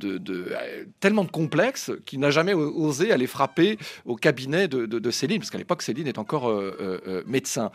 [1.01, 5.59] tellement de complexe qu'il n'a jamais osé aller frapper au cabinet de, Céline, parce qu'à
[5.59, 6.53] l'époque Céline est encore
[7.27, 7.71] médecin.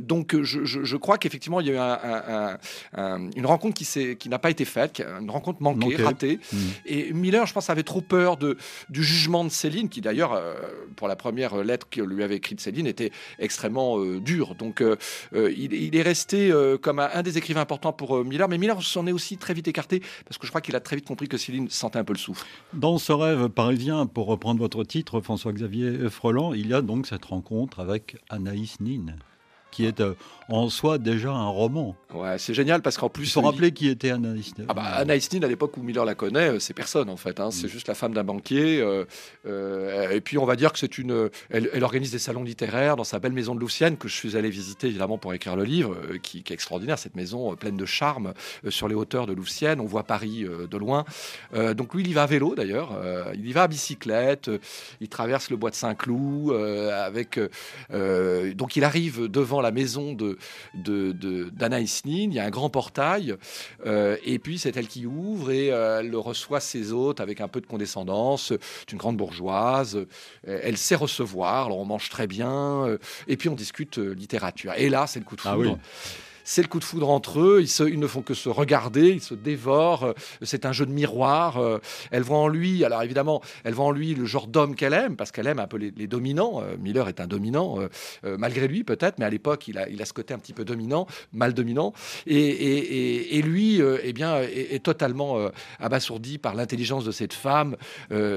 [0.00, 2.58] donc je, crois qu'effectivement il y a
[2.96, 6.40] eu une rencontre qui, qui n'a pas été faite, une rencontre manquée, ratée.
[6.52, 6.56] Mmh.
[6.86, 8.56] Et Miller, je pense, avait trop peur de,
[8.90, 10.40] du jugement de Céline, qui d'ailleurs,
[10.96, 14.54] pour la première lettre que lui avait écrite Céline, était extrêmement dur.
[14.54, 14.82] Donc,
[15.32, 19.37] il, est resté comme un, des écrivains importants pour Miller, mais Miller s'en est aussi
[19.38, 21.98] très vite écarté parce que je crois qu'il a très vite compris que Céline sentait
[21.98, 22.46] un peu le souffle.
[22.72, 27.24] Dans ce rêve parisien, pour reprendre votre titre, François-Xavier Froland, il y a donc cette
[27.24, 29.16] rencontre avec Anaïs Nin
[29.70, 30.14] qui est euh,
[30.48, 31.94] en soi déjà un roman.
[32.14, 33.24] Ouais, c'est génial parce qu'en plus.
[33.24, 34.64] Il faut rappeler qui était Anaïs Nin.
[34.68, 37.38] Ah bah, Anaïs Nin, à l'époque où Miller la connaît, euh, c'est personne en fait.
[37.38, 37.50] Hein.
[37.50, 37.70] C'est mm.
[37.70, 38.80] juste la femme d'un banquier.
[38.80, 41.30] Euh, et puis on va dire que c'est une.
[41.50, 44.50] Elle, organise des salons littéraires dans sa belle maison de Loussienne que je suis allé
[44.50, 46.98] visiter évidemment pour écrire le livre, qui, est extraordinaire.
[46.98, 48.32] Cette maison pleine de charme
[48.68, 49.80] sur les hauteurs de Loussienne.
[49.80, 51.04] On voit Paris de loin.
[51.74, 52.98] donc lui, il y va à vélo d'ailleurs.
[53.34, 54.50] il y va à bicyclette.
[55.00, 57.38] il traverse le bois de Saint-Cloud avec.
[57.90, 60.38] donc il arrive devant la maison de,
[61.52, 62.28] d'Anaïs Nin.
[62.30, 63.36] Il y a un grand portail.
[63.86, 67.48] Euh, et puis, c'est elle qui ouvre et euh, elle reçoit ses hôtes avec un
[67.48, 68.52] peu de condescendance.
[68.80, 69.96] C'est une grande bourgeoise.
[69.96, 71.66] Euh, elle sait recevoir.
[71.66, 72.98] Alors, on mange très bien.
[73.26, 74.72] et puis, on discute littérature.
[74.76, 75.78] Et là, c'est le coup de ah foudre
[76.48, 77.62] c'est le coup de foudre entre eux.
[77.62, 80.04] Ils, ne font que se regarder, ils se dévorent.
[80.06, 81.58] Euh, c'est un jeu de miroir.
[81.58, 81.78] Euh,
[82.10, 85.14] elle voit en lui, alors évidemment, elle voit en lui le genre d'homme qu'elle aime,
[85.14, 86.62] parce qu'elle aime un peu les, dominants.
[86.62, 87.76] Euh, Miller est un dominant,
[88.24, 91.52] malgré lui peut-être, mais à l'époque, il a, ce côté un petit peu dominant, mal
[91.52, 91.92] dominant.
[92.26, 97.76] Et, lui, eh bien, est, totalement abasourdi par l'intelligence de cette femme,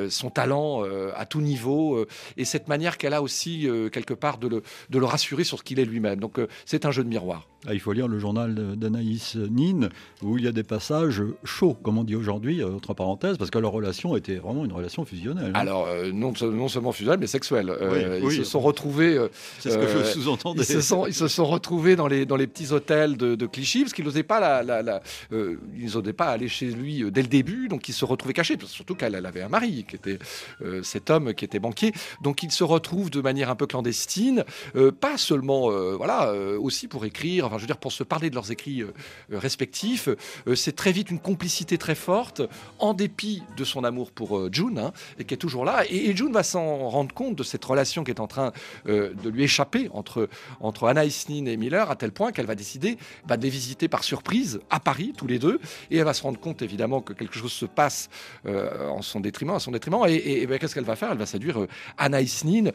[0.10, 0.84] son talent
[1.16, 5.06] à tout niveau, et cette manière qu'elle a aussi, quelque part, de le, de le
[5.06, 6.20] rassurer sur ce qu'il est lui-même.
[6.20, 7.48] Donc, c'est un jeu de miroir.
[7.68, 9.90] Ah, il faut lire le journal d'Anaïs Nin,
[10.22, 13.50] où il y a des passages chauds, comme on dit aujourd'hui, euh, entre parenthèses, parce
[13.50, 15.52] que leur relation était vraiment une relation fusionnelle.
[15.56, 15.60] Hein.
[15.60, 17.70] Alors, euh, non, non, seulement fusionnelle, mais sexuelle.
[17.70, 19.20] Euh, ils se sont retrouvés.
[19.60, 20.62] C'est ce que je sous-entendais.
[20.62, 23.82] Ils, se sont, ils se sont retrouvés dans les, dans les petits hôtels de, Clichy,
[23.82, 27.88] parce qu'ils n'osaient pas, la, la, ils pas aller chez lui dès le début, donc
[27.90, 30.20] ils se retrouvaient cachés, surtout qu'elle avait un mari, qui était
[30.84, 31.94] cet homme qui était banquier.
[32.22, 34.44] Donc ils se retrouvent de manière un peu clandestine,
[35.00, 37.22] pas seulement, voilà, aussi pour écrire
[37.58, 38.94] je veux dire, pour se parler de leurs écrits euh,
[39.32, 40.10] euh, respectifs.
[40.48, 42.42] Euh, c'est très vite une complicité très forte,
[42.80, 45.84] en dépit de son amour pour June, hein, et qui est toujours là.
[45.90, 48.52] Et, June va s'en rendre compte de cette relation qui est en train
[48.86, 52.98] de lui échapper entre, entre Anna Nin et Miller, à tel point qu'elle va décider
[53.26, 55.60] bah, de les visiter par surprise à Paris, tous les deux.
[55.90, 58.10] Et elle va se rendre compte, évidemment, que quelque chose se passe
[58.46, 60.06] en son détriment, à son détriment.
[60.08, 61.12] Et, bah, qu'est-ce qu'elle va faire?
[61.12, 61.66] Elle va séduire
[61.98, 62.72] Anaïs Nin.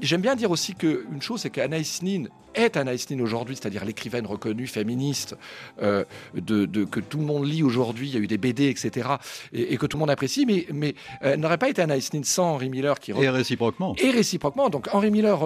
[0.00, 4.22] J'aime bien dire aussi qu'une chose, c'est qu'Anaïs Nin est Anaïs Nin aujourd'hui, c'est-à-dire l'écrivain
[4.24, 5.36] reconnue féministe
[5.82, 9.08] euh, de, que tout le monde lit aujourd'hui, il y a eu des BD, etc.,
[9.52, 12.22] et, que tout le monde apprécie, mais, mais elle euh, n'aurait pas été Anaïs Nin
[12.22, 13.12] sans Henri Miller qui...
[13.12, 13.94] Et réciproquement.
[13.98, 14.68] Et réciproquement.
[14.68, 15.38] Donc Henri Miller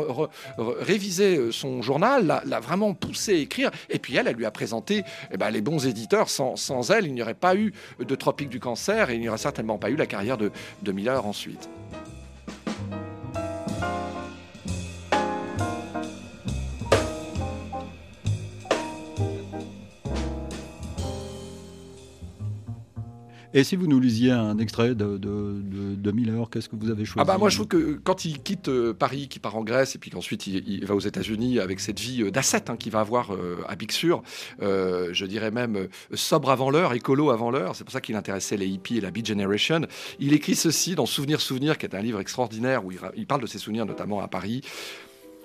[0.58, 4.50] révisait euh, son journal, l'a vraiment poussé à écrire, et puis elle, elle lui a
[4.50, 6.28] présenté eh ben, les bons éditeurs.
[6.28, 9.28] Sans, sans elle, il n'y aurait pas eu de Tropique du cancer, et il n'y
[9.28, 10.50] aurait certainement pas eu la carrière de,
[10.82, 11.68] de Miller ensuite.
[23.56, 27.20] Et si vous nous lisiez un extrait de, de, Miller, qu'est-ce que vous avez choisi
[27.20, 29.94] ah bah Moi, je trouve que quand il quitte euh, Paris, qu'il part en Grèce,
[29.94, 33.00] et puis qu'ensuite il, va aux États-Unis avec cette vie euh, d'ascète hein, qu'il va
[33.00, 34.22] avoir euh, à Big Sur,
[34.60, 38.66] je dirais même sobre avant l'heure, écolo avant l'heure, c'est pour ça qu'il intéressait les
[38.66, 39.82] hippies et la Beat Generation.
[40.18, 43.46] Il écrit ceci dans Souvenir Souvenir, qui est un livre extraordinaire où il parle de
[43.46, 44.62] ses souvenirs, notamment à Paris.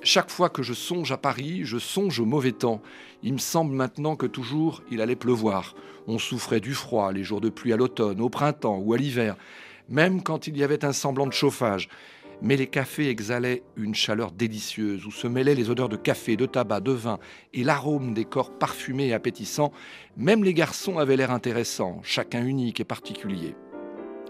[0.01, 2.81] Chaque fois que je songe à Paris, je songe au mauvais temps.
[3.21, 5.75] Il me semble maintenant que toujours il allait pleuvoir.
[6.07, 9.35] On souffrait du froid, les jours de pluie à l'automne, au printemps ou à l'hiver,
[9.89, 11.89] même quand il y avait un semblant de chauffage.
[12.41, 16.45] Mais les cafés exhalaient une chaleur délicieuse où se mêlaient les odeurs de café, de
[16.45, 17.19] tabac, de vin
[17.53, 19.73] et l'arôme des corps parfumés et appétissants.
[20.15, 23.53] Même les garçons avaient l'air intéressants, chacun unique et particulier.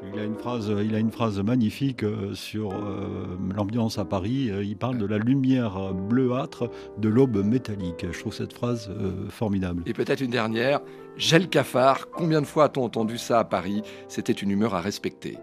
[0.01, 4.49] Il a une phrase, il a une phrase magnifique euh, sur euh, l'ambiance à Paris.
[4.49, 8.05] Euh, il parle de la lumière bleuâtre de l'aube métallique.
[8.12, 8.91] Je trouve cette phrase
[9.29, 9.83] formidable.
[9.85, 10.79] Et peut-être une dernière.
[11.17, 12.09] Le cafard.
[12.12, 13.81] Combien de fois a-t-on entendu ça à Paris?
[14.07, 15.38] C'était une humeur à respecter.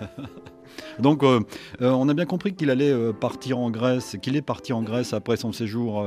[0.98, 1.40] Donc, euh,
[1.80, 4.82] euh, on a bien compris qu'il allait euh, partir en Grèce, qu'il est parti en
[4.82, 6.04] Grèce après son séjour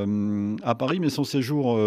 [0.63, 1.79] à Paris, mais son séjour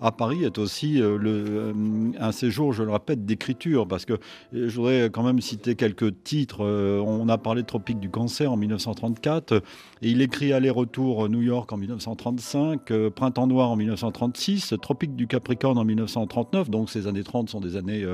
[0.00, 4.14] à Paris est aussi un séjour, je le répète, d'écriture, parce que
[4.52, 6.62] je voudrais quand même citer quelques titres.
[6.62, 9.62] on a parlé de Tropique du cancer en 1934,
[10.02, 15.78] et il écrit Aller-retour New York en 1935, Printemps noir en 1936, Tropique du Capricorne
[15.78, 18.04] en 1939, donc ces années 30 sont des années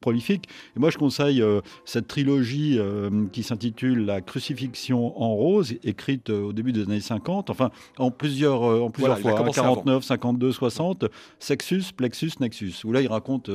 [0.00, 0.48] prolifiques.
[0.76, 1.42] Et moi, je conseille
[1.84, 2.78] cette trilogie
[3.32, 8.10] qui s'intitule s'intitule La crucifixion en rose, écrite au début des années 50, enfin en
[8.10, 11.04] plusieurs, en plusieurs fois, 49, 52, 60,
[11.38, 13.50] Sexus, Plexus, Nexus, où là il raconte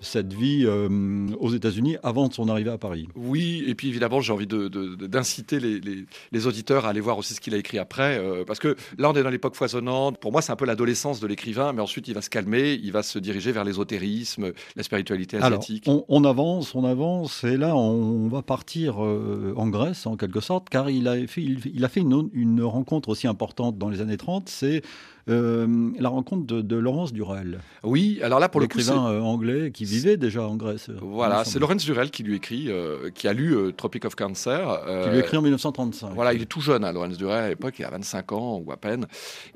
[0.00, 3.08] cette vie aux États-Unis avant son arrivée à Paris.
[3.16, 7.34] Oui, et puis évidemment j'ai envie d'inciter de, les, les, auditeurs à aller voir aussi
[7.34, 10.42] ce qu'il a écrit après, parce que là on est dans l'époque foisonnante, pour moi
[10.42, 13.18] c'est un peu l'adolescence de l'écrivain, mais ensuite il va se calmer, il va se
[13.18, 15.88] diriger vers l'ésotérisme, la spiritualité asiatique.
[15.88, 19.23] Alors, on, avance, on avance, et là on va partir euh,
[19.56, 23.08] en Grèce en quelque sorte, car il a fait, il, a fait une, une, rencontre
[23.08, 24.82] aussi importante dans les années 30, c'est
[25.30, 27.60] euh, la rencontre de, Laurence Durel.
[27.82, 30.90] Oui, alors là pour le coup, l'écrivain euh, anglais qui vivait déjà en Grèce.
[31.00, 32.70] Voilà, c'est Laurence Durel qui lui écrit,
[33.14, 34.80] qui a lu Tropic of Cancer.
[35.04, 36.14] qui lui écrit en 1935.
[36.14, 38.70] Voilà, il est tout jeune, hein, Laurence Durel à l'époque, il a 25 ans ou
[38.72, 39.06] à peine,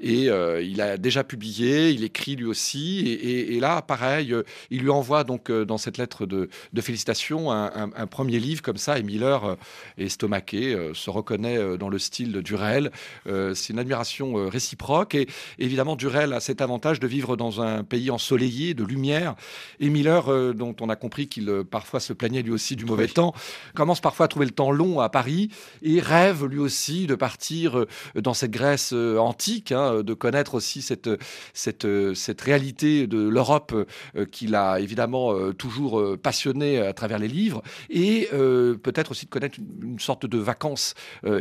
[0.00, 0.28] et
[0.62, 4.34] il a déjà publié, il écrit lui aussi, et, là, pareil,
[4.70, 6.48] il lui envoie donc dans cette lettre de,
[6.80, 9.56] félicitations un, premier livre comme ça, et Miller
[9.98, 12.90] estomaqué, se reconnaît dans le style de Durel.
[13.26, 15.26] c'est une admiration réciproque, et,
[15.58, 19.34] Évidemment, Durel a cet avantage de vivre dans un pays ensoleillé, de lumière.
[19.80, 22.84] Et Miller, euh, dont on a compris qu'il euh, parfois se plaignait lui aussi du
[22.84, 23.34] mauvais temps,
[23.74, 25.50] commence parfois à trouver le temps long à Paris
[25.82, 30.80] et rêve lui aussi de partir euh, dans cette Grèce antique, hein, de connaître aussi
[30.80, 31.10] cette,
[31.52, 33.74] cette, cette réalité de l'Europe
[34.30, 39.92] qu'il a évidemment toujours passionné à travers les livres et peut-être aussi de connaître une,
[39.92, 40.94] une sorte de vacances.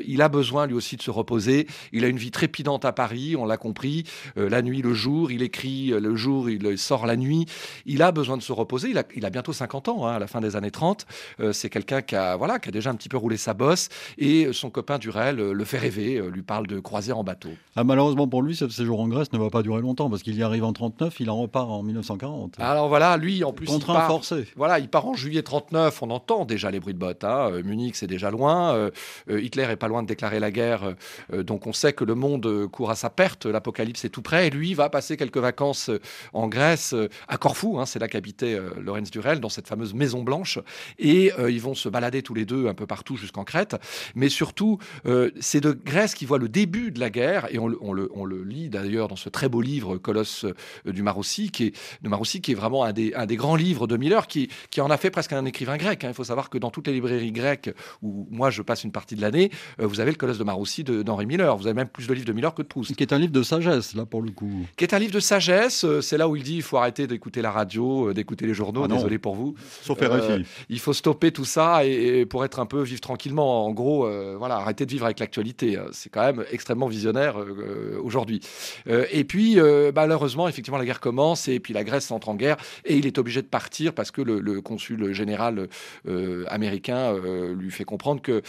[0.06, 1.68] il a besoin lui aussi de se reposer.
[1.94, 4.04] Il a une vie trépidante à Paris, on l'a compris.
[4.38, 7.46] Euh, la nuit, le jour, il écrit euh, le jour, il sort la nuit.
[7.86, 8.90] Il a besoin de se reposer.
[8.90, 11.06] Il a, il a bientôt 50 ans, hein, à la fin des années 30.
[11.40, 13.90] Euh, c'est quelqu'un qui a, voilà, qui a déjà un petit peu roulé sa bosse.
[14.18, 17.50] Et son copain Durel le fait rêver, lui parle de croisière en bateau.
[17.76, 20.36] Ah, malheureusement pour lui, ce séjour en Grèce ne va pas durer longtemps parce qu'il
[20.36, 22.56] y arrive en 39, il en repart en 1940.
[22.60, 23.68] Alors voilà, lui, en plus.
[23.68, 24.48] Contraint il forcé.
[24.56, 26.02] Voilà, il part en juillet 39.
[26.02, 27.24] On entend déjà les bruits de bottes.
[27.24, 27.62] Hein.
[27.64, 28.90] Munich, c'est déjà loin.
[29.30, 30.96] Hitler est pas loin de déclarer la guerre.
[31.34, 33.46] donc on sait que le monde court à sa perte.
[33.46, 36.00] L'apocalypse est tout près et lui va passer quelques vacances euh,
[36.34, 39.94] en Grèce, euh, à Corfou, hein, c'est là qu'habitait euh, Lorenz Durel, dans cette fameuse
[39.94, 40.60] Maison Blanche,
[41.00, 43.76] et ils vont se balader tous les deux un peu partout jusqu'en Crète.
[44.16, 44.80] Mais surtout,
[45.40, 49.08] c'est de Grèce qui voit le début de la guerre, et on, le, lit d'ailleurs
[49.08, 50.46] dans ce très beau livre Colosse
[50.86, 54.28] du Marossi, qui est, de Marossi, qui est vraiment un des, grands livres de Miller,
[54.28, 56.04] qui, en a fait presque un écrivain grec.
[56.04, 56.10] Hein.
[56.10, 57.70] Il faut savoir que dans toutes les librairies grecques
[58.02, 61.26] où moi je passe une partie de l'année, vous avez le Colosse de Marossi d'Henri
[61.26, 61.56] Miller.
[61.58, 62.96] Vous avez même plus de livres de Miller que de Proust.
[62.96, 64.28] Qui est un livre de sagesse, là, pour le
[64.76, 65.84] qui est un livre de sagesse.
[65.84, 68.54] Euh, c'est là où il dit il faut arrêter d'écouter la radio, euh, d'écouter les
[68.54, 68.84] journaux.
[68.86, 69.56] Ah désolé pour vous.
[69.82, 73.66] Sauf euh, Il faut stopper tout ça et, pour être un peu vivre tranquillement.
[73.66, 75.78] En gros, voilà, arrêter de vivre avec l'actualité.
[75.92, 77.36] C'est quand même extrêmement visionnaire
[78.02, 78.42] aujourd'hui.
[78.88, 79.58] et puis,
[79.96, 83.18] malheureusement, effectivement, la guerre commence et puis la Grèce entre en guerre et il est
[83.18, 85.68] obligé de partir parce que le, consul général
[86.48, 87.16] américain
[87.58, 88.42] lui fait comprendre que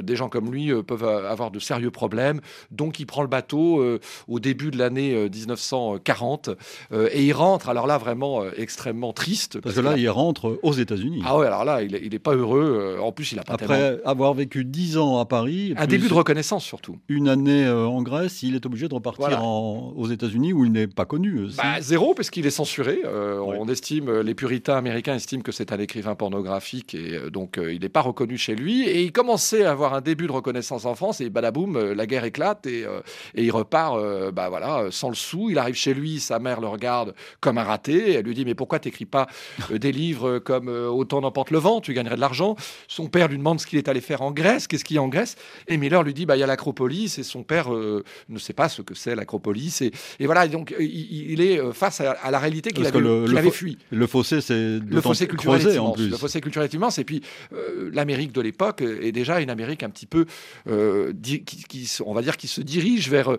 [0.00, 2.40] des gens comme lui peuvent avoir de sérieux problèmes.
[2.70, 6.50] Donc, il prend le bateau au début de l'année 1940
[6.92, 9.60] euh, et il rentre, alors là vraiment euh, extrêmement triste.
[9.60, 11.22] Parce, que là, il rentre aux États-Unis.
[11.24, 12.96] Ah ouais, alors là, il n'est pas heureux.
[12.98, 15.74] Euh, en plus, il a pas Après avoir vécu 10 ans à Paris.
[15.76, 16.98] Un début de reconnaissance surtout.
[17.08, 21.04] Une année en Grèce, il est obligé de repartir aux États-Unis où il n'est pas
[21.04, 21.48] connu.
[21.56, 23.00] Bah, zéro, parce qu'il est censuré.
[23.04, 27.88] On estime, les puritains américains estiment que c'est un écrivain pornographique et donc il n'est
[27.88, 28.88] pas reconnu chez lui.
[28.88, 32.24] Et il commençait à avoir un début de reconnaissance en France et badaboum, la guerre
[32.24, 32.84] éclate et,
[33.34, 34.00] et il repart
[34.32, 35.50] bah, voilà, sans le sous.
[35.50, 38.12] Il arrive chez lui, sa mère le regarde comme un raté.
[38.12, 39.26] Elle lui dit Mais pourquoi t'écris pas
[39.70, 42.56] euh, des livres comme euh, Autant n'emporte le vent, tu gagnerais de l'argent?
[42.88, 44.66] Son père lui demande ce qu'il est allé faire en Grèce.
[44.66, 45.36] Qu'est-ce qu'il y a en Grèce?
[45.68, 47.18] Et Miller lui dit bah, Il y a l'Acropolis.
[47.18, 49.82] Et son père euh, ne sait pas ce que c'est l'Acropolis.
[49.82, 49.92] Et,
[50.26, 53.78] voilà, donc il, est face à, la réalité qu'il avait, avait fui.
[53.90, 56.08] Le fossé, c'est le fossé culturel en plus.
[56.08, 56.98] Le fossé culturel est immense.
[56.98, 57.22] Et puis
[57.92, 60.26] l'Amérique de l'époque est déjà une Amérique un petit peu,
[60.66, 63.36] qui, on va dire, qui se dirige vers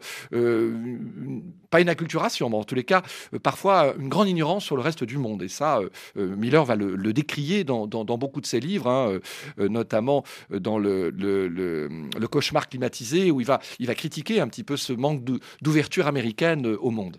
[1.69, 3.01] pas une acculturation, mais en tous les cas,
[3.33, 5.43] euh, parfois une grande ignorance sur le reste du monde.
[5.43, 9.19] Et ça, euh, euh, Miller va le, décrier dans, beaucoup de ses livres, hein,
[9.57, 11.11] notamment dans le,
[12.29, 13.59] cauchemar climatisé, où il va
[13.95, 15.23] critiquer un petit peu ce manque
[15.61, 17.17] d'ouverture américaine au monde.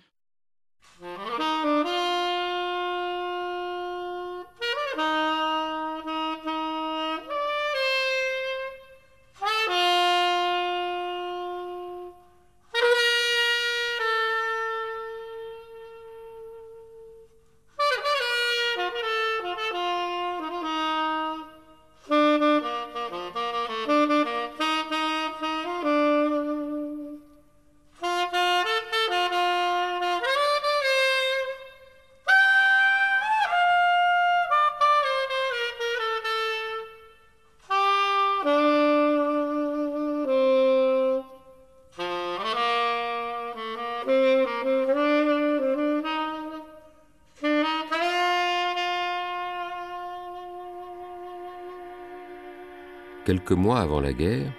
[53.27, 54.53] Quelques mois avant la guerre,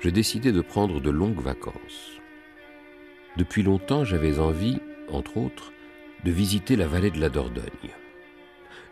[0.00, 2.18] je décidai de prendre de longues vacances.
[3.36, 4.80] Depuis longtemps, j'avais envie,
[5.10, 5.72] entre autres,
[6.24, 7.92] de visiter la vallée de la Dordogne.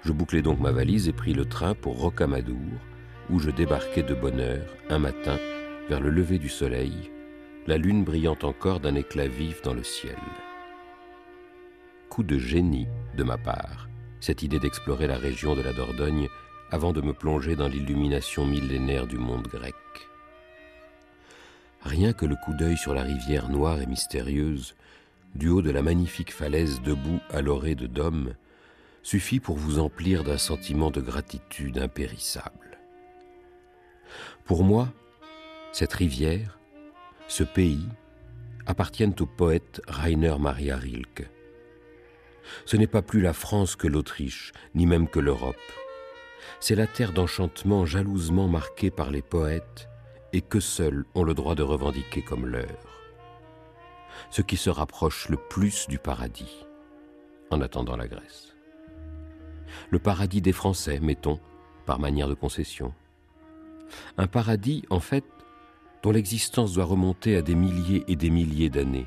[0.02, 2.58] Je bouclai donc ma valise et pris le train pour Rocamadour,
[3.30, 5.38] où je débarquai de bonne heure, un matin,
[5.88, 7.10] vers le lever du soleil,
[7.66, 10.18] la lune brillant encore d'un éclat vif dans le ciel.
[12.10, 13.88] Coup de génie de ma part,
[14.20, 16.28] cette idée d'explorer la région de la Dordogne
[16.70, 19.74] avant de me plonger dans l'illumination millénaire du monde grec.
[21.82, 24.74] Rien que le coup d'œil sur la rivière noire et mystérieuse,
[25.34, 28.34] du haut de la magnifique falaise debout à l'orée de Dôme,
[29.02, 32.78] suffit pour vous emplir d'un sentiment de gratitude impérissable.
[34.44, 34.88] Pour moi,
[35.72, 36.58] cette rivière,
[37.28, 37.86] ce pays,
[38.66, 41.28] appartiennent au poète Rainer Maria Rilke.
[42.64, 45.56] Ce n'est pas plus la France que l'Autriche, ni même que l'Europe.
[46.60, 49.88] C'est la terre d'enchantement jalousement marquée par les poètes
[50.32, 52.66] et que seuls ont le droit de revendiquer comme leur.
[54.30, 56.66] Ce qui se rapproche le plus du paradis,
[57.50, 58.54] en attendant la Grèce.
[59.90, 61.40] Le paradis des Français, mettons,
[61.86, 62.94] par manière de concession.
[64.16, 65.24] Un paradis, en fait,
[66.02, 69.06] dont l'existence doit remonter à des milliers et des milliers d'années.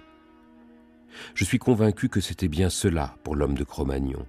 [1.34, 4.26] Je suis convaincu que c'était bien cela pour l'homme de Cro-Magnon,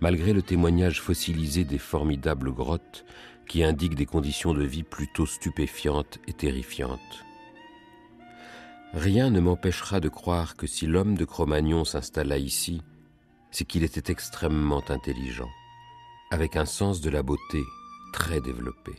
[0.00, 3.04] malgré le témoignage fossilisé des formidables grottes
[3.46, 7.24] qui indiquent des conditions de vie plutôt stupéfiantes et terrifiantes.
[8.92, 12.82] Rien ne m'empêchera de croire que si l'homme de Cro-Magnon s'installa ici,
[13.50, 15.48] c'est qu'il était extrêmement intelligent,
[16.30, 17.62] avec un sens de la beauté
[18.12, 18.92] très développé.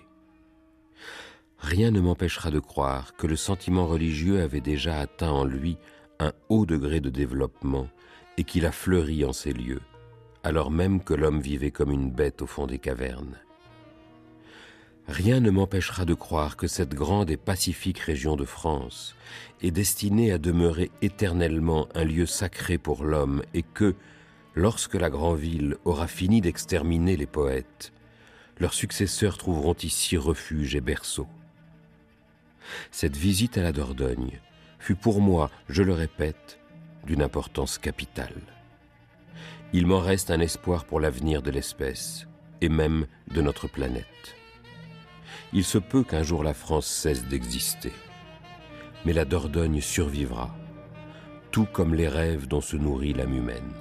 [1.57, 5.77] Rien ne m'empêchera de croire que le sentiment religieux avait déjà atteint en lui
[6.19, 7.87] un haut degré de développement
[8.37, 9.81] et qu'il a fleuri en ces lieux,
[10.43, 13.37] alors même que l'homme vivait comme une bête au fond des cavernes.
[15.07, 19.15] Rien ne m'empêchera de croire que cette grande et pacifique région de France
[19.61, 23.95] est destinée à demeurer éternellement un lieu sacré pour l'homme et que,
[24.55, 27.91] lorsque la grande ville aura fini d'exterminer les poètes,
[28.59, 31.27] leurs successeurs trouveront ici refuge et berceau.
[32.91, 34.39] Cette visite à la Dordogne
[34.79, 36.59] fut pour moi, je le répète,
[37.05, 38.41] d'une importance capitale.
[39.73, 42.27] Il m'en reste un espoir pour l'avenir de l'espèce,
[42.59, 44.35] et même de notre planète.
[45.53, 47.93] Il se peut qu'un jour la France cesse d'exister,
[49.05, 50.53] mais la Dordogne survivra,
[51.51, 53.73] tout comme les rêves dont se nourrit l'âme humaine.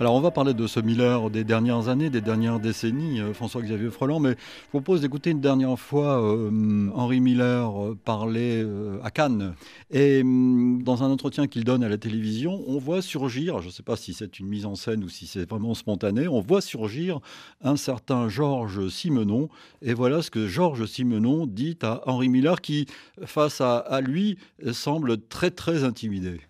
[0.00, 3.90] Alors on va parler de ce Miller des dernières années, des dernières décennies, euh, François-Xavier
[3.90, 8.66] Freland, mais je vous propose d'écouter une dernière fois euh, Henri Miller euh, parler
[9.04, 9.54] à Cannes.
[9.92, 13.72] Et hum, dans un entretien qu'il donne à la télévision, on voit surgir, je ne
[13.72, 16.60] sais pas si c'est une mise en scène ou si c'est vraiment spontané, on voit
[16.60, 17.20] surgir
[17.62, 19.48] un certain Georges Simenon.
[19.80, 22.86] Et voilà ce que Georges Simenon dit à Henri Miller qui,
[23.26, 24.38] face à lui,
[24.72, 26.40] semble très très intimidé.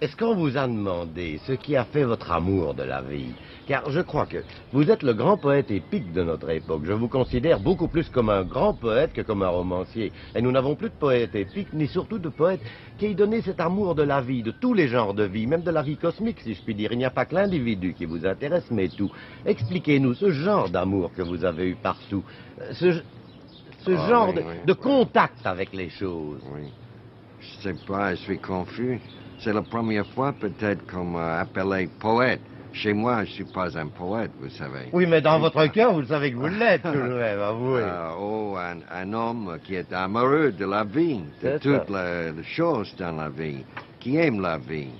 [0.00, 3.34] Est-ce qu'on vous a demandé ce qui a fait votre amour de la vie?
[3.66, 4.38] Car je crois que
[4.72, 6.84] vous êtes le grand poète épique de notre époque.
[6.86, 10.10] Je vous considère beaucoup plus comme un grand poète que comme un romancier.
[10.34, 12.62] Et nous n'avons plus de poète épique, ni surtout de poète
[12.96, 15.60] qui ait donné cet amour de la vie, de tous les genres de vie, même
[15.60, 16.92] de la vie cosmique, si je puis dire.
[16.92, 19.10] Il n'y a pas que l'individu qui vous intéresse, mais tout.
[19.44, 22.24] Expliquez-nous ce genre d'amour que vous avez eu partout,
[22.58, 23.02] euh, ce,
[23.84, 26.40] ce ah, genre de, de, contact avec les choses.
[26.54, 26.72] Oui.
[27.38, 28.98] Je sais pas, je suis confus.
[29.42, 32.40] C'est la première fois peut-être qu'on m'a appelé poète.
[32.72, 34.90] Chez moi, je ne suis pas un poète, vous savez.
[34.92, 37.82] Oui, mais dans votre cœur, vous savez que vous l'êtes tout de même, avouez.
[37.82, 43.16] Euh, oh, un, homme qui est amoureux de la vie, de toutes les, choses dans
[43.16, 43.64] la vie,
[43.98, 44.92] qui aime la vie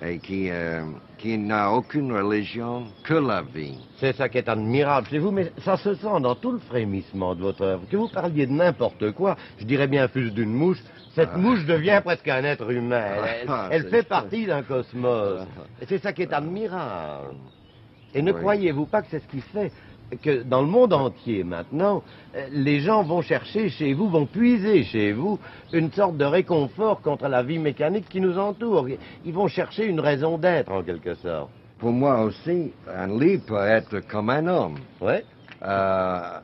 [0.00, 0.82] et qui, euh,
[1.18, 3.76] qui n'a aucune religion que la vie.
[3.98, 7.34] C'est ça qui est admirable chez vous, mais ça se sent dans tout le frémissement
[7.34, 7.82] de votre œuvre.
[7.90, 10.78] Que vous parliez de n'importe quoi, je dirais bien plus d'une mouche,
[11.14, 11.38] cette ah.
[11.38, 13.06] mouche devient presque un être humain.
[13.48, 15.40] Ah, elle, fait partie d'un cosmos.
[15.40, 15.62] Ah.
[15.88, 17.34] C'est ça qui est admirable.
[18.14, 19.72] Et ne croyez-vous pas que c'est ce qui fait
[20.22, 22.02] que dans le monde entier maintenant,
[22.52, 25.38] les gens vont chercher chez vous, vont puiser chez vous
[25.72, 28.88] une sorte de réconfort contre la vie mécanique qui nous entoure.
[29.24, 31.50] Ils vont chercher une raison d'être en quelque sorte.
[31.78, 34.78] Pour moi aussi, un livre peut être comme un homme.
[35.00, 35.14] Oui.
[35.62, 36.40] Euh,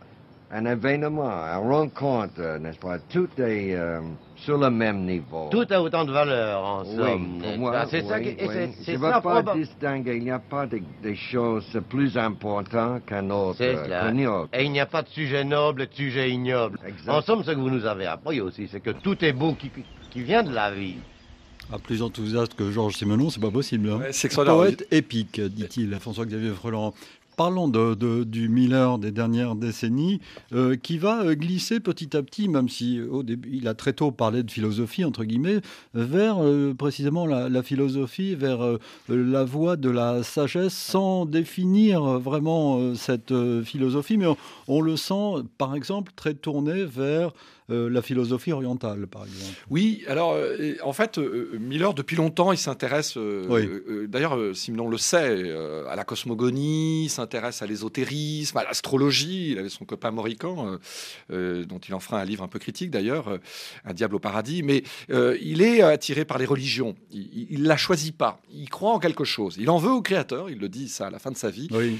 [0.53, 2.99] un événement, un rencontre, n'est-ce pas?
[3.01, 4.01] Tout est euh,
[4.45, 5.49] sur le même niveau.
[5.51, 7.41] Tout a autant de valeur, en somme.
[7.43, 10.81] Oui, moi, c'est ça qui, Je ne veux pas distinguer, il n'y a pas de,
[11.03, 13.57] des choses plus importantes qu'un autre.
[13.59, 13.75] C'est.
[14.53, 16.79] Et il n'y a pas de sujet noble, de sujet ignoble.
[17.09, 19.71] En somme, ce que vous nous avez appris aussi, c'est que tout est beau qui,
[20.11, 20.97] qui vient de la vie.
[21.73, 23.89] Ah, plus enthousiaste que Georges Simenon, c'est pas possible.
[23.91, 24.09] Hein.
[24.11, 26.93] c'est Poète épique, dit-il, François-Xavier Freland.
[27.37, 30.21] Parlons de, du Miller des dernières décennies,
[30.53, 33.93] euh, qui va euh, glisser petit à petit, même si au début, il a très
[33.93, 35.61] tôt parlé de philosophie, entre guillemets,
[35.95, 38.79] vers euh, précisément la, philosophie, vers
[39.09, 43.33] la voie de la sagesse, sans définir vraiment cette
[43.65, 44.27] philosophie, mais
[44.69, 47.33] on, le sent, par exemple, très tourné vers
[47.69, 49.57] la philosophie orientale, par exemple.
[49.71, 50.37] Oui, alors
[50.83, 51.19] en fait,
[51.59, 53.17] Miller, depuis longtemps, il s'intéresse,
[54.09, 55.55] d'ailleurs, Simon le sait,
[55.89, 59.53] à la cosmogonie, s'intéresse à l'ésotérisme, à l'astrologie.
[59.53, 60.79] Il avait son copain Morican,
[61.31, 63.39] dont il en fera un livre un peu critique d'ailleurs,
[63.85, 64.63] Un diable au paradis.
[64.63, 64.85] Mais
[65.41, 66.95] il est attiré par les religions.
[67.13, 68.41] Il ne la choisit pas.
[68.53, 69.57] Il croit en quelque chose.
[69.59, 70.51] Il en veut au créateur.
[70.51, 71.69] Il le dit ça à la fin de sa vie.
[71.71, 71.97] Oui.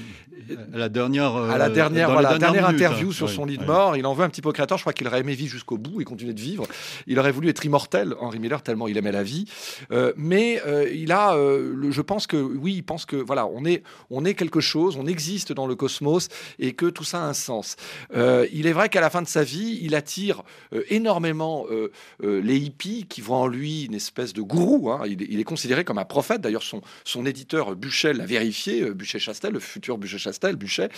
[0.73, 4.13] À la dernière, à la dernière, dernière interview sur son lit de mort, il en
[4.13, 4.77] veut un petit peu au créateur.
[4.77, 6.67] Je crois qu'il aurait aimé vivre jusqu'au bout et continuer de vivre.
[7.07, 9.45] Il aurait voulu être immortel, Henry Miller, tellement il aimait la vie.
[9.91, 13.65] Euh, mais euh, il a, euh, je pense que oui, il pense que voilà, on
[13.65, 16.27] est, on est quelque chose, on existe dans le cosmos
[16.59, 17.75] et que tout ça a un sens.
[18.13, 20.43] il est vrai qu'à la fin de sa vie, il attire
[20.89, 21.65] énormément
[22.21, 24.91] les hippies qui voient en lui une espèce de gourou.
[24.91, 25.03] Hein.
[25.07, 26.41] Il, est considéré comme un prophète.
[26.41, 30.89] D'ailleurs, son, éditeur Buchet l'a vérifié, Buchet-Chastel, le futur Buchet-Chastel, Buchet,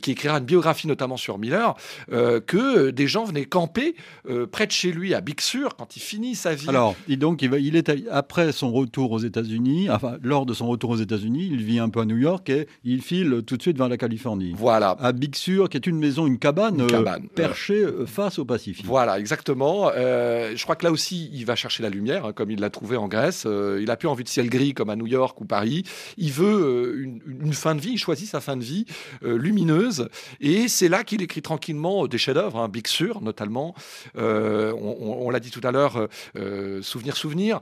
[0.00, 1.74] qui écrira une biographie notamment sur Miller,
[2.08, 3.94] que des gens venaient camper
[4.28, 6.68] euh, près de chez lui, à Bixur, quand il finit sa vie.
[6.68, 10.90] Alors, et donc, il est après son retour aux États-Unis, enfin, lors de son retour
[10.90, 13.78] aux États-Unis, il vit un peu à New York et il file tout de suite
[13.78, 14.52] vers la Californie.
[14.56, 14.96] Voilà.
[15.00, 18.86] À Bixur, qui est une maison, une cabane, euh, perchée euh, face au Pacifique.
[18.86, 19.90] Voilà, exactement.
[19.90, 22.96] je crois que là aussi, il va chercher la lumière, hein, comme il l'a trouvé
[22.96, 23.46] en Grèce.
[23.46, 25.84] il a plus envie de ciel gris comme à New York ou Paris.
[26.16, 26.96] Il veut
[27.26, 28.86] une, fin de vie, il choisit sa fin de vie
[29.22, 30.08] lumineuse.
[30.40, 33.74] Et c'est là qu'il écrit tranquillement des chefs-d'œuvre, hein, Bixur notamment.
[34.16, 37.60] Euh, on, l'a dit tout à l'heure, euh, Souvenir, Souvenir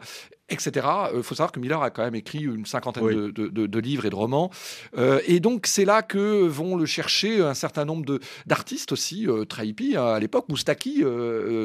[0.49, 0.87] etc.
[1.15, 4.15] Il faut savoir que Miller a quand même écrit une cinquantaine de, livres et de
[4.15, 4.51] romans.
[4.97, 9.69] Euh, et donc, c'est là que vont le chercher un certain nombre d'artistes aussi, très
[9.69, 10.47] hippies hein, à l'époque.
[10.49, 11.05] Moustaki,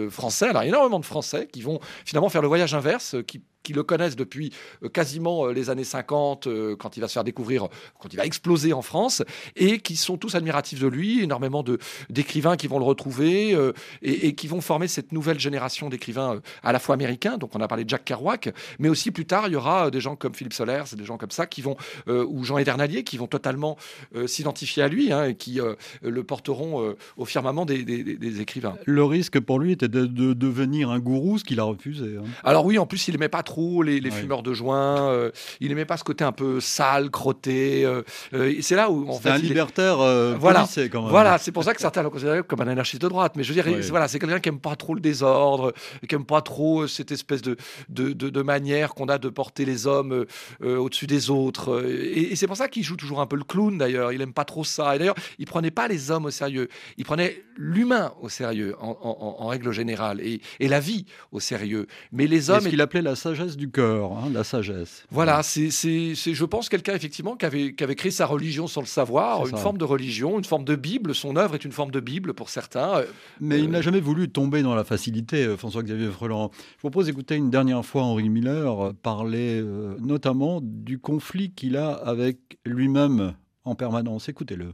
[0.10, 3.84] français, alors énormément de Français qui vont finalement faire le voyage inverse, qui qui le
[3.84, 4.51] connaissent depuis
[4.84, 8.18] euh, quasiment euh, les années 50, euh, quand il va se faire découvrir, quand il
[8.18, 9.24] va exploser en France,
[9.55, 11.64] et qui sont tous admiratifs de lui, énormément
[12.09, 13.57] d'écrivains qui vont le retrouver
[14.01, 17.68] et, qui vont former cette nouvelle génération d'écrivains à la fois américains, donc on a
[17.68, 20.53] parlé de Jack Kerouac, mais aussi plus tard, il y aura des gens comme Philippe
[20.53, 23.78] Solers, des gens comme ça, qui vont, ou Jean Edernalier, qui vont totalement
[24.26, 25.59] s'identifier à lui, hein, et qui
[26.01, 28.76] le porteront au firmament des, écrivains.
[28.86, 32.18] Le risque pour lui était de, devenir un gourou, ce qu'il a refusé.
[32.18, 32.26] Hein.
[32.43, 33.53] Alors oui, en plus, il n'aimait pas trop
[33.84, 35.10] les, fumeurs de joint.
[35.10, 37.86] Euh, il n'aimait pas ce côté un peu sale, crotté.
[37.86, 38.01] Euh,
[38.34, 39.97] euh, c'est là où, en fait, un libertaire
[40.38, 41.12] voilà, quand même.
[41.12, 43.34] Voilà, c'est pour ça que certains le considèrent comme un anarchiste de droite.
[43.36, 45.74] Mais je veux dire, voilà, c'est quelqu'un qui aime pas trop le désordre,
[46.08, 47.58] qui aime pas trop cette espèce de
[47.89, 50.26] de, de, manière qu'on a de porter les hommes
[50.62, 51.86] au-dessus des autres.
[51.88, 53.78] Et, c'est pour ça qu'il joue toujours un peu le clown.
[53.78, 54.95] D'ailleurs, il aime pas trop ça.
[54.95, 56.68] Et d'ailleurs, il prenait pas les hommes au sérieux.
[56.97, 61.88] Il prenait l'humain au sérieux en, règle générale et, et, la vie au sérieux.
[62.12, 65.06] Mais les hommes, ce qu'il appelait la sagesse du cœur, hein, la sagesse.
[65.12, 68.88] Voilà, c'est, je pense, quelqu'un effectivement qui avait, qui avait créé sa religion sans le
[68.88, 71.14] savoir, une forme de religion, une forme de Bible.
[71.14, 73.04] Son œuvre est une forme de Bible pour certains.
[73.39, 76.52] Mais il n'a jamais voulu tomber dans la facilité, euh, François-Xavier Freland.
[76.76, 81.91] Je propose d'écouter une dernière fois Henri Miller parler euh, notamment du conflit qu'il a
[81.91, 83.34] avec lui-même
[83.66, 84.30] en permanence.
[84.30, 84.74] Écoutez-le.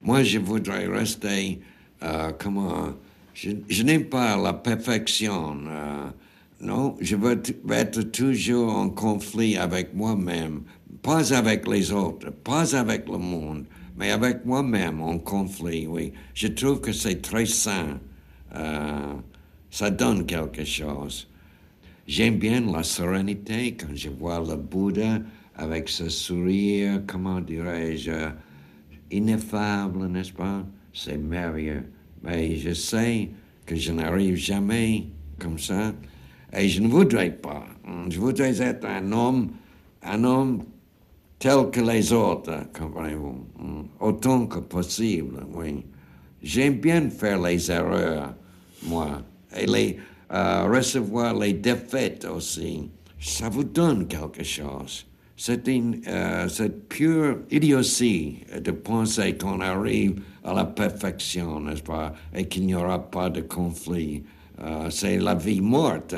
[0.00, 1.60] Moi, je voudrais rester,
[2.02, 2.90] euh, comment,
[3.32, 5.58] je, je n'aime pas la perfection.
[6.60, 10.62] Non, je veux être toujours en conflit avec moi-même,
[11.02, 13.64] pas avec les autres, pas avec le monde,
[13.96, 16.12] mais avec moi-même en conflit, oui.
[16.34, 18.00] Je trouve que c'est très sain.
[18.54, 19.14] Euh,
[19.70, 21.28] ça donne quelque chose.
[22.06, 25.20] J'aime bien la sérénité quand je vois le Bouddha
[25.56, 28.30] avec ce sourire, comment dirais-je,
[29.10, 30.64] ineffable, n'est-ce pas?
[30.92, 31.84] C'est merveilleux.
[32.22, 33.30] Mais je sais
[33.66, 35.06] que je n'arrive jamais
[35.38, 35.92] comme ça.
[36.56, 37.64] Et je ne voudrais pas.
[38.08, 39.50] Je voudrais être un homme,
[40.02, 40.62] un homme
[41.38, 43.46] tel que les autres, comprenez-vous,
[44.00, 45.84] autant que possible, oui.
[46.42, 48.34] J'aime bien faire les erreurs,
[48.82, 49.22] moi,
[49.56, 49.98] et les,
[50.32, 52.88] euh, recevoir les défaites aussi.
[53.18, 55.06] Ça vous donne quelque chose.
[55.36, 62.12] C'est une euh, cette pure idiotie de penser qu'on arrive à la perfection, n'est-ce pas,
[62.34, 64.22] et qu'il n'y aura pas de conflit.
[64.90, 66.14] c'est la vie morte.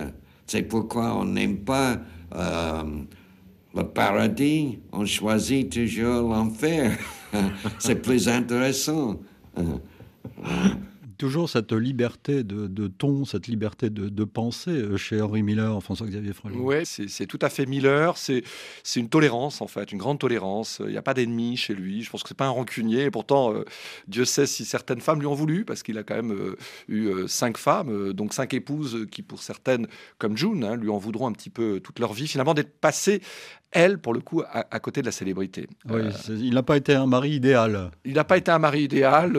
[0.46, 1.98] C'est pourquoi on n'aime pas
[3.76, 6.96] le paradis, on choisit toujours l'enfer.
[7.78, 9.20] c'est plus intéressant.
[11.18, 16.32] Toujours cette liberté de, ton, cette liberté de, de, pensée euh, chez Henri Miller, François-Xavier
[16.32, 16.58] Frelon.
[16.58, 18.16] Oui, c'est tout à fait Miller.
[18.18, 18.42] C'est
[18.96, 20.80] une tolérance, en fait, une grande tolérance.
[20.84, 22.02] Il n'y a pas d'ennemis chez lui.
[22.02, 23.04] Je pense que c'est pas un rancunier.
[23.04, 23.64] Et pourtant, euh,
[24.08, 26.56] Dieu sait si certaines femmes lui ont voulu, parce qu'il a quand même euh,
[26.88, 29.86] eu cinq femmes, donc cinq épouses qui, pour certaines,
[30.18, 33.20] comme June, hein, lui en voudront un petit peu toute leur vie, finalement, d'être passées
[33.76, 35.68] elle, pour le coup, à, côté de la célébrité.
[35.88, 37.90] Oui, il n'a pas été un mari idéal.
[38.04, 39.38] Il n'a pas été un mari idéal.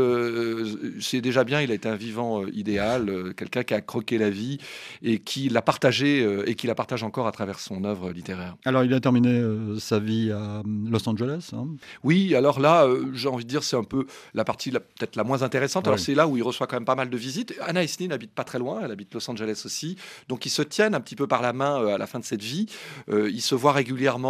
[1.00, 4.18] c'est déjà bien il a été un vivant euh, idéal, euh, quelqu'un qui a croqué
[4.18, 4.58] la vie
[5.02, 8.56] et qui l'a partagé euh, et qui la partage encore à travers son œuvre littéraire.
[8.66, 9.42] Alors, il a terminé
[9.80, 11.50] sa vie à Los Angeles.
[11.54, 11.68] Hein?
[12.04, 15.44] Oui, alors là, j'ai envie de dire, c'est un peu la partie peut-être la moins
[15.44, 15.88] intéressante.
[15.88, 17.54] Alors, c'est là où il reçoit quand même pas mal de visites.
[17.62, 19.98] Anna Esney n'habite pas très loin, elle habite Los Angeles aussi.
[20.28, 22.44] Donc, ils se tiennent un petit peu par la main à la fin de cette
[22.44, 22.68] vie.
[23.10, 24.27] ils se voient régulièrement.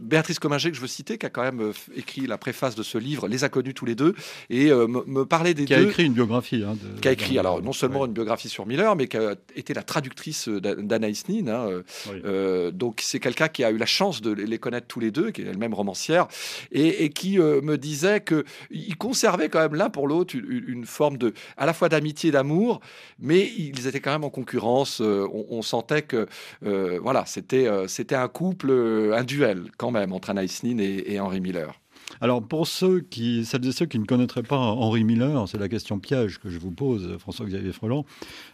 [0.00, 2.98] Béatrice Comminger, que je veux citer, qui a quand même écrit la préface de ce
[2.98, 4.14] livre, les a connus tous les deux
[4.50, 5.66] et me, parlait des deux.
[5.66, 8.66] Qui a écrit une biographie Hein, qui a écrit, alors non seulement une biographie sur
[8.66, 11.48] Miller, mais qui a été la traductrice d'Anaïs Nin.
[11.48, 11.82] Hein, euh,
[12.24, 15.30] euh, donc c'est quelqu'un qui a eu la chance de les connaître tous les deux,
[15.30, 16.28] qui est elle-même romancière,
[16.72, 21.32] et, qui euh, me disait qu'ils conservaient quand même l'un pour l'autre une, forme de,
[21.56, 22.80] à la fois d'amitié et d'amour,
[23.18, 25.00] mais ils étaient quand même en concurrence.
[25.00, 26.28] On, sentait que
[26.62, 28.68] voilà, c'était c'était un couple,
[29.14, 31.80] un duel quand même entre Anaïs Nin et, et Henry Miller.
[32.20, 35.68] Alors, pour ceux qui, celles et ceux qui ne connaîtraient pas Henri Miller, c'est la
[35.68, 38.06] question piège que je vous pose, François-Xavier Freland.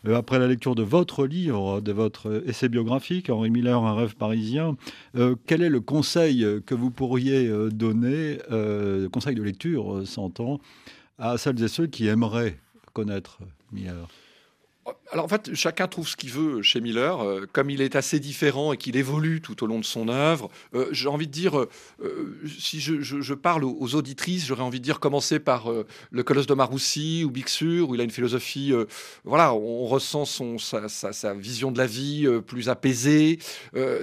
[0.06, 4.16] Euh, après la lecture de votre livre, de votre essai biographique, Henri Miller, un rêve
[4.16, 4.76] parisien,
[5.16, 8.38] euh, quel est le conseil que vous pourriez euh, donner,
[9.12, 10.58] conseil de lecture, s'entend,
[11.18, 12.58] à celles et ceux qui aimeraient
[12.92, 13.38] connaître
[13.70, 14.08] Miller?
[15.12, 17.20] Alors en fait, chacun trouve ce qu'il veut chez Miller.
[17.20, 20.48] Euh, comme il est assez différent et qu'il évolue tout au long de son œuvre,
[20.74, 21.68] euh, j'ai envie de dire, euh,
[22.58, 25.70] si je, parle aux, auditrices, j'aurais envie de dire commencer par
[26.10, 28.72] le Colosse de Maroussi ou Bixur, où il a une philosophie,
[29.24, 33.38] voilà, on ressent son, sa, vision de la vie plus apaisée.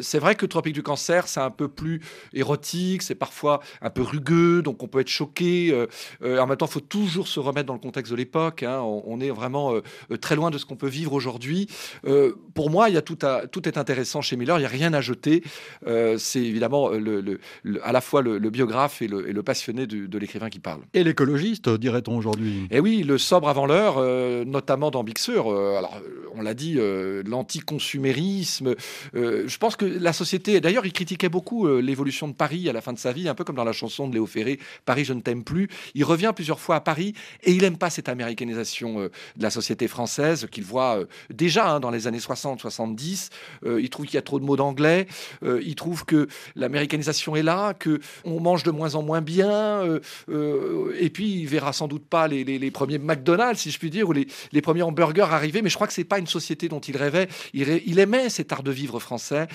[0.02, 2.02] c'est vrai que Tropique du Cancer, c'est un peu plus
[2.34, 5.74] érotique, c'est parfois un peu rugueux, donc on peut être choqué.
[6.22, 8.64] en même temps, il faut toujours se remettre dans le contexte de l'époque.
[8.64, 8.80] Hein.
[8.82, 9.74] on, on, est vraiment
[10.22, 11.68] très loin de ce qu'on peut vivre aujourd'hui.
[12.06, 14.66] Euh, pour moi, il y a tout, à, tout est intéressant chez Miller, il n'y
[14.66, 15.44] a rien à jeter.
[15.88, 17.40] Euh, c'est évidemment le,
[17.84, 20.82] à la fois le, biographe et le, passionné de l'écrivain qui parle.
[20.94, 25.48] Et l'écologiste, dirait-on aujourd'hui Eh oui, le sobre avant l'heure, euh, notamment dans Big Sur.
[25.50, 26.02] alors,
[26.36, 26.78] on l'a dit,
[27.26, 28.76] l'anticonsumérisme.
[29.14, 32.94] je pense que la société, d'ailleurs, il critiquait beaucoup l'évolution de Paris à la fin
[32.94, 35.22] de sa vie, un peu comme dans la chanson de Léo Ferré, Paris, je ne
[35.22, 35.70] t'aime plus.
[35.96, 39.12] Il revient plusieurs fois à Paris et il n'aime pas cette américanisation de
[39.44, 43.30] la société française qu'il voit euh, déjà hein, dans les années 60-70.
[43.66, 45.08] Euh, il trouve qu'il y a trop de mots d'anglais.
[45.44, 49.84] Euh, il trouve que l'américanisation est là, que on mange de moins en moins bien.
[50.30, 54.14] et puis il verra sans doute pas les, premiers McDonald's, si je puis dire, ou
[54.14, 55.62] les, premiers hamburgers arriver.
[55.62, 57.28] Mais je crois que c'est pas une société dont il rêvait.
[57.54, 59.48] Il, aimait cet art de vivre français.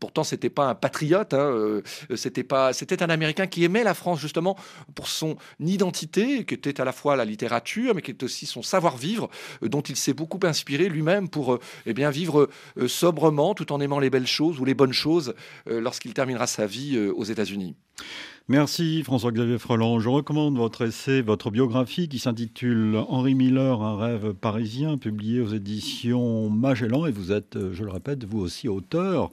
[0.00, 1.34] pourtant, c'était pas un patriote.
[1.34, 1.80] Hein,
[2.14, 2.72] c'était pas.
[2.72, 4.56] C'était un Américain qui aimait la France justement
[4.94, 8.62] pour son identité, qui était à la fois la littérature, mais qui était aussi son
[8.62, 9.28] savoir-vivre,
[9.62, 13.98] dont il s'est beaucoup inspiré lui-même pour euh, eh vivre euh, sobrement tout en aimant
[13.98, 15.34] les belles choses ou les bonnes choses
[15.68, 17.74] euh, lorsqu'il terminera sa vie aux États-Unis.
[18.48, 20.00] Merci François-Xavier Freland.
[20.00, 25.48] Je recommande votre essai, votre biographie qui s'intitule Henri Miller, un rêve parisien, publié aux
[25.48, 27.06] éditions Magellan.
[27.06, 29.30] Et vous êtes, je le répète, vous aussi auteur,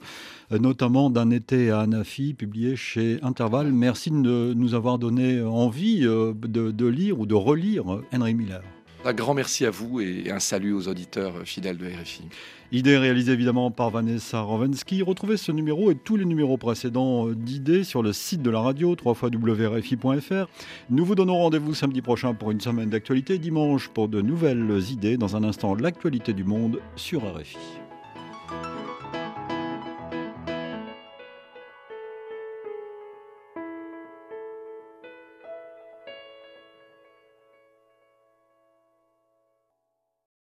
[0.50, 3.72] notamment d'un été à Anafi, publié chez Intervalle.
[3.72, 6.32] Merci de nous avoir donné envie de,
[6.70, 8.62] de lire ou de relire Henri Miller.
[9.04, 12.22] Un grand merci à vous et un salut aux auditeurs fidèles de RFI.
[12.70, 15.02] Idée réalisée évidemment par Vanessa Rovensky.
[15.02, 18.94] Retrouvez ce numéro et tous les numéros précédents d'idées sur le site de la radio
[19.04, 20.48] www.rfi.fr.
[20.88, 25.16] Nous vous donnons rendez-vous samedi prochain pour une semaine d'actualité, dimanche pour de nouvelles idées.
[25.16, 27.81] Dans un instant, l'actualité du monde sur RFI.